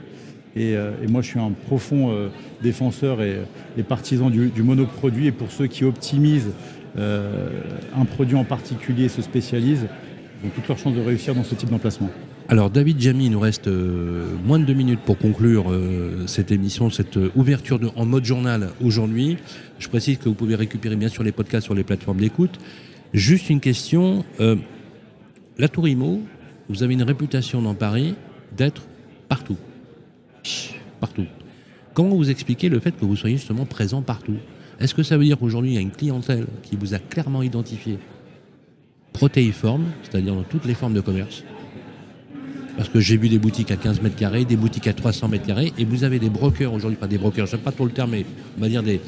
Et, 0.55 0.71
et 0.71 1.07
moi, 1.09 1.21
je 1.21 1.27
suis 1.27 1.39
un 1.39 1.51
profond 1.51 2.15
défenseur 2.61 3.21
et, 3.21 3.39
et 3.77 3.83
partisan 3.83 4.29
du, 4.29 4.47
du 4.47 4.63
monoproduit. 4.63 5.27
Et 5.27 5.31
pour 5.33 5.51
ceux 5.51 5.67
qui 5.67 5.83
optimisent 5.83 6.51
un 6.97 8.05
produit 8.05 8.37
en 8.37 8.45
particulier, 8.45 9.09
se 9.09 9.21
spécialisent, 9.21 9.87
ils 10.41 10.47
ont 10.47 10.51
toutes 10.55 10.69
leurs 10.69 10.77
chances 10.77 10.95
de 10.95 11.01
réussir 11.01 11.35
dans 11.35 11.43
ce 11.43 11.55
type 11.55 11.71
d'emplacement. 11.71 12.09
Alors 12.49 12.69
David 12.69 12.99
Jamy, 12.99 13.27
il 13.27 13.31
nous 13.31 13.39
reste 13.39 13.67
euh, 13.67 14.27
moins 14.43 14.59
de 14.59 14.65
deux 14.65 14.73
minutes 14.73 14.99
pour 14.99 15.17
conclure 15.17 15.71
euh, 15.71 16.27
cette 16.27 16.51
émission, 16.51 16.89
cette 16.89 17.15
euh, 17.15 17.31
ouverture 17.35 17.79
en 17.95 18.05
mode 18.05 18.25
journal 18.25 18.71
aujourd'hui. 18.83 19.37
Je 19.79 19.87
précise 19.87 20.17
que 20.17 20.27
vous 20.27 20.35
pouvez 20.35 20.55
récupérer 20.55 20.97
bien 20.97 21.07
sûr 21.07 21.23
les 21.23 21.31
podcasts 21.31 21.63
sur 21.63 21.73
les 21.73 21.83
plateformes 21.83 22.19
d'écoute. 22.19 22.59
Juste 23.13 23.49
une 23.49 23.59
question. 23.59 24.25
la 24.39 25.67
Tour 25.67 25.87
Imo, 25.87 26.21
vous 26.67 26.81
avez 26.81 26.95
une 26.95 27.03
réputation 27.03 27.61
dans 27.61 27.75
Paris 27.75 28.15
d'être 28.57 28.87
partout. 29.29 29.57
Partout. 30.99 31.27
Comment 31.93 32.15
vous 32.15 32.31
expliquez 32.31 32.69
le 32.69 32.79
fait 32.79 32.91
que 32.91 33.05
vous 33.05 33.15
soyez 33.15 33.37
justement 33.37 33.65
présent 33.65 34.01
partout? 34.01 34.37
Est-ce 34.79 34.95
que 34.95 35.03
ça 35.03 35.15
veut 35.15 35.25
dire 35.25 35.37
qu'aujourd'hui 35.37 35.71
il 35.71 35.75
y 35.75 35.77
a 35.77 35.81
une 35.81 35.91
clientèle 35.91 36.47
qui 36.63 36.75
vous 36.75 36.95
a 36.95 36.99
clairement 36.99 37.43
identifié 37.43 37.99
protéiforme, 39.13 39.85
c'est-à-dire 40.01 40.33
dans 40.33 40.43
toutes 40.43 40.65
les 40.65 40.73
formes 40.73 40.95
de 40.95 41.01
commerce? 41.01 41.43
Parce 42.77 42.89
que 42.89 42.99
j'ai 42.99 43.17
vu 43.17 43.29
des 43.29 43.37
boutiques 43.39 43.71
à 43.71 43.75
15 43.75 44.01
mètres 44.01 44.15
carrés, 44.15 44.45
des 44.45 44.55
boutiques 44.55 44.87
à 44.87 44.93
300 44.93 45.27
mètres 45.27 45.45
carrés, 45.45 45.73
et 45.77 45.85
vous 45.85 46.03
avez 46.03 46.19
des 46.19 46.29
brokers 46.29 46.73
aujourd'hui, 46.73 46.97
pas 46.97 47.07
des 47.07 47.17
brokers, 47.17 47.47
sais 47.47 47.57
pas 47.57 47.71
trop 47.71 47.85
le 47.85 47.91
terme, 47.91 48.11
mais 48.11 48.25
on 48.57 48.61
va 48.61 48.69
dire 48.69 48.83
des, 48.83 48.99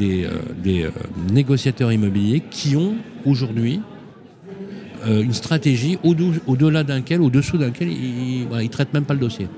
euh, 0.00 0.28
euh, 0.66 0.90
négociateurs 1.30 1.92
immobiliers 1.92 2.42
qui 2.50 2.76
ont 2.76 2.94
aujourd'hui 3.24 3.80
euh, 5.06 5.22
une 5.22 5.32
stratégie 5.32 5.98
au-delà 6.02 6.84
d'un-quel, 6.84 7.20
au-dessous 7.20 7.58
d'un-quel, 7.58 7.88
ils, 7.88 8.46
voilà, 8.48 8.62
ils 8.62 8.70
traitent 8.70 8.92
même 8.92 9.04
pas 9.04 9.14
le 9.14 9.20
dossier. 9.20 9.48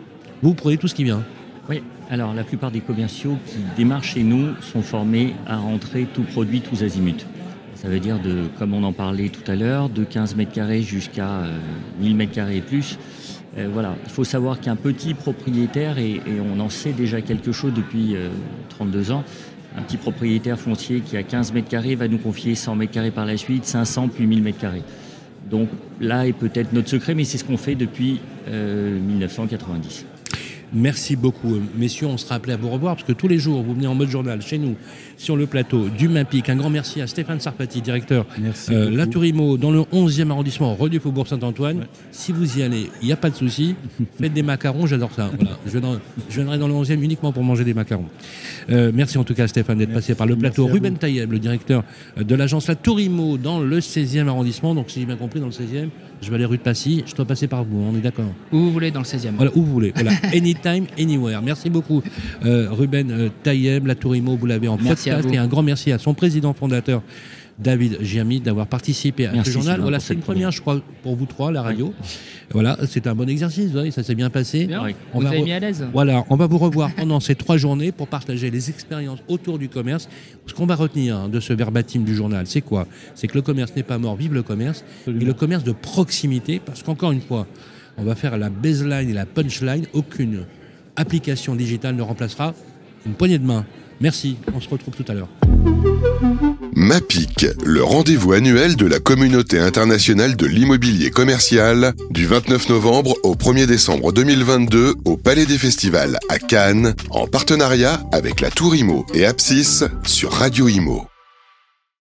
Vous, 0.43 0.55
prenez 0.55 0.77
tout 0.77 0.89
ce 0.89 0.95
qui 0.95 1.05
vient. 1.05 1.23
Oui, 1.69 1.83
alors 2.11 2.35
la 2.35 2.45
plupart 2.45 2.71
des 2.71 2.81
commerciaux 2.81 3.39
qui 3.47 3.59
démarrent 3.77 4.05
chez 4.05 4.23
nous 4.23 4.49
sont 4.61 4.83
formés 4.83 5.35
à 5.47 5.57
rentrer 5.57 6.07
tout 6.13 6.23
produit, 6.23 6.61
tous 6.61 6.83
azimuts. 6.83 7.25
Ça 7.75 7.89
veut 7.89 7.99
dire, 7.99 8.21
de, 8.21 8.45
comme 8.59 8.75
on 8.75 8.85
en 8.85 8.93
parlait 8.93 9.29
tout 9.29 9.51
à 9.51 9.57
l'heure, 9.57 9.89
de 9.89 10.05
15 10.05 10.37
mètres 10.37 10.53
carrés 10.53 10.83
jusqu'à 10.83 11.29
euh, 11.29 11.59
1000 12.01 12.15
mètres 12.15 12.33
carrés 12.33 12.59
et 12.59 12.61
plus. 12.61 12.97
Euh, 13.59 13.69
voilà, 13.73 13.95
il 14.05 14.11
faut 14.11 14.25
savoir 14.25 14.61
qu'un 14.61 14.77
petit 14.77 15.15
propriétaire, 15.15 15.99
et, 15.99 16.13
et 16.13 16.41
on 16.41 16.59
en 16.61 16.69
sait 16.71 16.93
déjà 16.93 17.21
quelque 17.21 17.53
chose 17.53 17.75
depuis 17.75 18.17
euh, 18.17 18.29
32 18.71 19.13
ans, 19.13 19.25
un 19.77 19.83
petit 19.83 19.97
propriétaire 19.97 20.59
foncier 20.59 21.01
qui 21.01 21.17
a 21.17 21.23
15 21.23 21.53
mètres 21.53 21.69
carrés 21.69 21.95
va 21.95 22.09
nous 22.09 22.19
confier 22.19 22.55
100 22.55 22.77
mètres 22.77 22.93
carrés 22.93 23.11
par 23.11 23.27
la 23.27 23.37
suite, 23.37 23.65
500 23.65 24.09
puis 24.09 24.27
1000 24.27 24.43
mètres 24.43 24.59
carrés. 24.59 24.83
Donc 25.51 25.69
là 26.01 26.27
est 26.27 26.33
peut-être 26.33 26.73
notre 26.73 26.89
secret, 26.89 27.15
mais 27.15 27.25
c'est 27.25 27.39
ce 27.39 27.45
qu'on 27.45 27.57
fait 27.57 27.75
depuis 27.75 28.21
euh, 28.49 28.99
1990. 28.99 30.07
Merci 30.75 31.17
beaucoup, 31.17 31.59
messieurs. 31.77 32.07
On 32.07 32.17
sera 32.17 32.37
appelé 32.37 32.55
à 32.55 32.57
vous 32.57 32.71
revoir 32.71 32.97
parce 32.97 33.07
que 33.07 33.13
tous 33.13 33.29
les 33.29 33.39
jours, 33.39 33.63
vous 33.63 33.75
venez 33.75 33.87
en 33.87 33.95
mode 33.95 34.09
journal 34.09 34.41
chez 34.41 34.57
nous, 34.59 34.75
sur 35.19 35.37
le 35.37 35.47
plateau 35.47 35.89
du 35.89 36.09
Mapic. 36.09 36.49
Un 36.49 36.57
grand 36.57 36.71
merci 36.71 37.03
à 37.03 37.07
Stéphane 37.07 37.41
Sarpati, 37.41 37.83
directeur 37.83 38.27
Merci. 38.41 38.73
Euh, 38.73 38.85
beaucoup. 38.85 38.97
la 38.97 39.07
Tour 39.07 39.25
Imo, 39.25 39.57
dans 39.59 39.71
le 39.71 39.81
11e 39.81 40.31
arrondissement, 40.31 40.75
rue 40.75 40.89
du 40.89 40.99
Faubourg 40.99 41.29
Saint-Antoine. 41.29 41.87
Si 42.11 42.33
vous 42.33 42.59
y 42.59 42.63
allez, 42.63 42.91
il 43.03 43.07
n'y 43.07 43.13
a 43.13 43.17
pas 43.17 43.29
de 43.29 43.37
souci. 43.37 43.75
Faites 44.21 44.33
des 44.33 44.43
macarons, 44.43 44.87
j'adore 44.87 45.13
ça. 45.13 45.31
Voilà. 45.39 45.59
Je, 45.67 45.73
viendrai, 45.73 45.99
je 46.31 46.37
viendrai 46.37 46.59
dans 46.59 46.69
le 46.69 46.75
11e 46.75 47.03
uniquement 47.03 47.33
pour 47.33 47.45
manger 47.45 47.65
des 47.65 47.75
macarons. 47.75 48.07
Euh, 48.71 48.91
merci 48.95 49.19
en 49.19 49.25
tout 49.25 49.35
cas, 49.35 49.47
Stéphane, 49.49 49.79
d'être 49.79 49.93
passé 49.93 50.15
par 50.15 50.27
le 50.27 50.37
plateau. 50.37 50.67
Ruben. 50.67 50.97
Taïeb, 50.97 51.33
le 51.33 51.39
directeur 51.39 51.85
de 52.17 52.35
l'agence 52.35 52.69
La 52.69 52.77
Tour 52.77 53.01
Imo, 53.01 53.37
dans 53.37 53.61
le 53.61 53.81
16e 53.81 54.29
arrondissement. 54.29 54.75
Donc, 54.75 54.91
si 54.91 55.01
j'ai 55.01 55.07
bien 55.07 55.17
compris, 55.17 55.41
dans 55.41 55.47
le 55.47 55.53
16e, 55.53 55.89
je 56.23 56.29
vais 56.31 56.37
aller 56.37 56.45
rue 56.45 56.57
de 56.57 56.63
Passy. 56.63 57.03
Je 57.07 57.15
dois 57.15 57.25
passer 57.25 57.49
par 57.49 57.65
vous, 57.65 57.79
on 57.79 57.97
est 57.97 58.01
d'accord 58.01 58.31
Où 58.53 58.59
vous 58.59 58.73
voulez 58.73 58.91
dans 58.91 59.01
le 59.01 59.05
16e. 59.07 59.33
voilà, 59.37 59.51
où 59.55 59.63
vous 59.63 59.73
voulez. 59.73 59.93
Voilà. 59.95 60.13
Anytime, 60.65 60.87
anywhere. 60.99 61.43
Merci 61.43 61.71
beaucoup, 61.71 62.03
euh, 62.45 62.69
Ruben 62.71 63.11
euh, 63.11 63.29
Taïeb, 63.43 63.87
La 63.87 63.95
Tour 63.95 64.15
Imo, 64.17 64.37
vous 64.37 64.47
l'avez 64.47 64.69
en 64.69 64.77
Merci 64.77 65.11
podcast. 65.11 65.29
Et 65.33 65.39
un 65.39 65.47
grand 65.47 65.63
merci 65.63 65.93
à 65.93 65.99
son 65.99 66.15
président 66.15 66.53
fondateur, 66.53 67.03
David 67.59 67.99
Giami 68.01 68.41
d'avoir 68.41 68.67
participé 68.67 69.27
à 69.27 69.33
Merci, 69.33 69.51
ce 69.51 69.55
journal. 69.55 69.81
Voilà, 69.81 69.99
c'est 70.01 70.15
une 70.15 70.21
première, 70.21 70.51
je 70.51 70.61
crois, 70.61 70.81
pour 71.03 71.17
vous 71.17 71.27
trois, 71.27 71.51
la 71.53 71.63
radio. 71.63 71.93
Voilà, 72.51 72.79
c'est 72.89 73.07
un 73.07 73.15
bon 73.15 73.29
exercice, 73.29 73.71
ça 73.91 74.03
s'est 74.03 74.15
bien 74.15 74.31
passé. 74.31 74.67
Bien. 74.67 74.83
On 75.13 75.19
vous 75.19 75.25
va 75.25 75.31
avez 75.31 75.43
mis 75.43 75.53
à 75.53 75.59
l'aise. 75.59 75.85
Voilà, 75.93 76.25
on 76.29 76.37
va 76.37 76.47
vous 76.47 76.59
revoir 76.59 76.95
pendant 76.95 77.19
ces 77.19 77.35
trois 77.35 77.57
journées 77.57 77.93
pour 77.93 78.09
partager 78.09 78.51
les 78.51 78.71
expériences 78.71 79.21
autour 79.29 79.59
du 79.59 79.69
commerce. 79.69 80.09
Ce 80.47 80.55
qu'on 80.55 80.67
va 80.67 80.77
retenir 80.77 81.17
hein, 81.17 81.29
de 81.29 81.41
ce 81.41 81.53
verbatim 81.53 82.05
du 82.05 82.15
journal, 82.15 82.47
c'est 82.47 82.61
quoi? 82.61 82.87
C'est 83.15 83.27
que 83.27 83.35
le 83.35 83.43
commerce 83.43 83.75
n'est 83.75 83.83
pas 83.83 83.99
mort, 83.99 84.17
vive 84.17 84.35
le 84.35 84.43
commerce, 84.43 84.85
et 85.07 85.11
le 85.11 85.35
commerce 85.35 85.65
de 85.65 85.73
proximité, 85.73 86.61
parce 86.65 86.83
qu'encore 86.83 87.13
une 87.13 87.21
fois, 87.21 87.47
on 87.99 88.05
va 88.05 88.15
faire 88.15 88.37
la 88.37 88.51
baseline 88.51 89.09
et 89.09 89.13
la 89.13 89.27
punchline, 89.27 89.87
aucune 89.93 90.45
application 90.97 91.55
digitale 91.55 91.95
ne 91.97 92.03
remplacera 92.03 92.55
une 93.07 93.15
poignée 93.15 93.39
de 93.39 93.47
main. 93.47 93.65
Merci, 94.01 94.37
on 94.55 94.61
se 94.61 94.69
retrouve 94.69 94.95
tout 94.95 95.05
à 95.09 95.15
l'heure. 95.15 95.29
MAPIC, 96.75 97.47
le 97.65 97.83
rendez-vous 97.85 98.33
annuel 98.33 98.75
de 98.77 98.87
la 98.87 98.99
communauté 98.99 99.59
internationale 99.59 100.37
de 100.37 100.47
l'immobilier 100.47 101.11
commercial, 101.11 101.95
du 102.11 102.27
29 102.27 102.71
novembre 102.71 103.15
au 103.23 103.35
1er 103.35 103.67
décembre 103.67 104.13
2022 104.13 104.95
au 105.05 105.17
Palais 105.17 105.47
des 105.47 105.59
Festivals 105.59 106.19
à 106.29 106.39
Cannes, 106.39 106.95
en 107.11 107.27
partenariat 107.27 108.03
avec 108.11 108.41
la 108.41 108.51
Tour 108.51 108.75
Imo 108.75 109.07
et 109.15 109.25
Apsis 109.27 109.85
sur 110.05 110.33
Radio 110.33 110.67
Imo. 110.67 111.12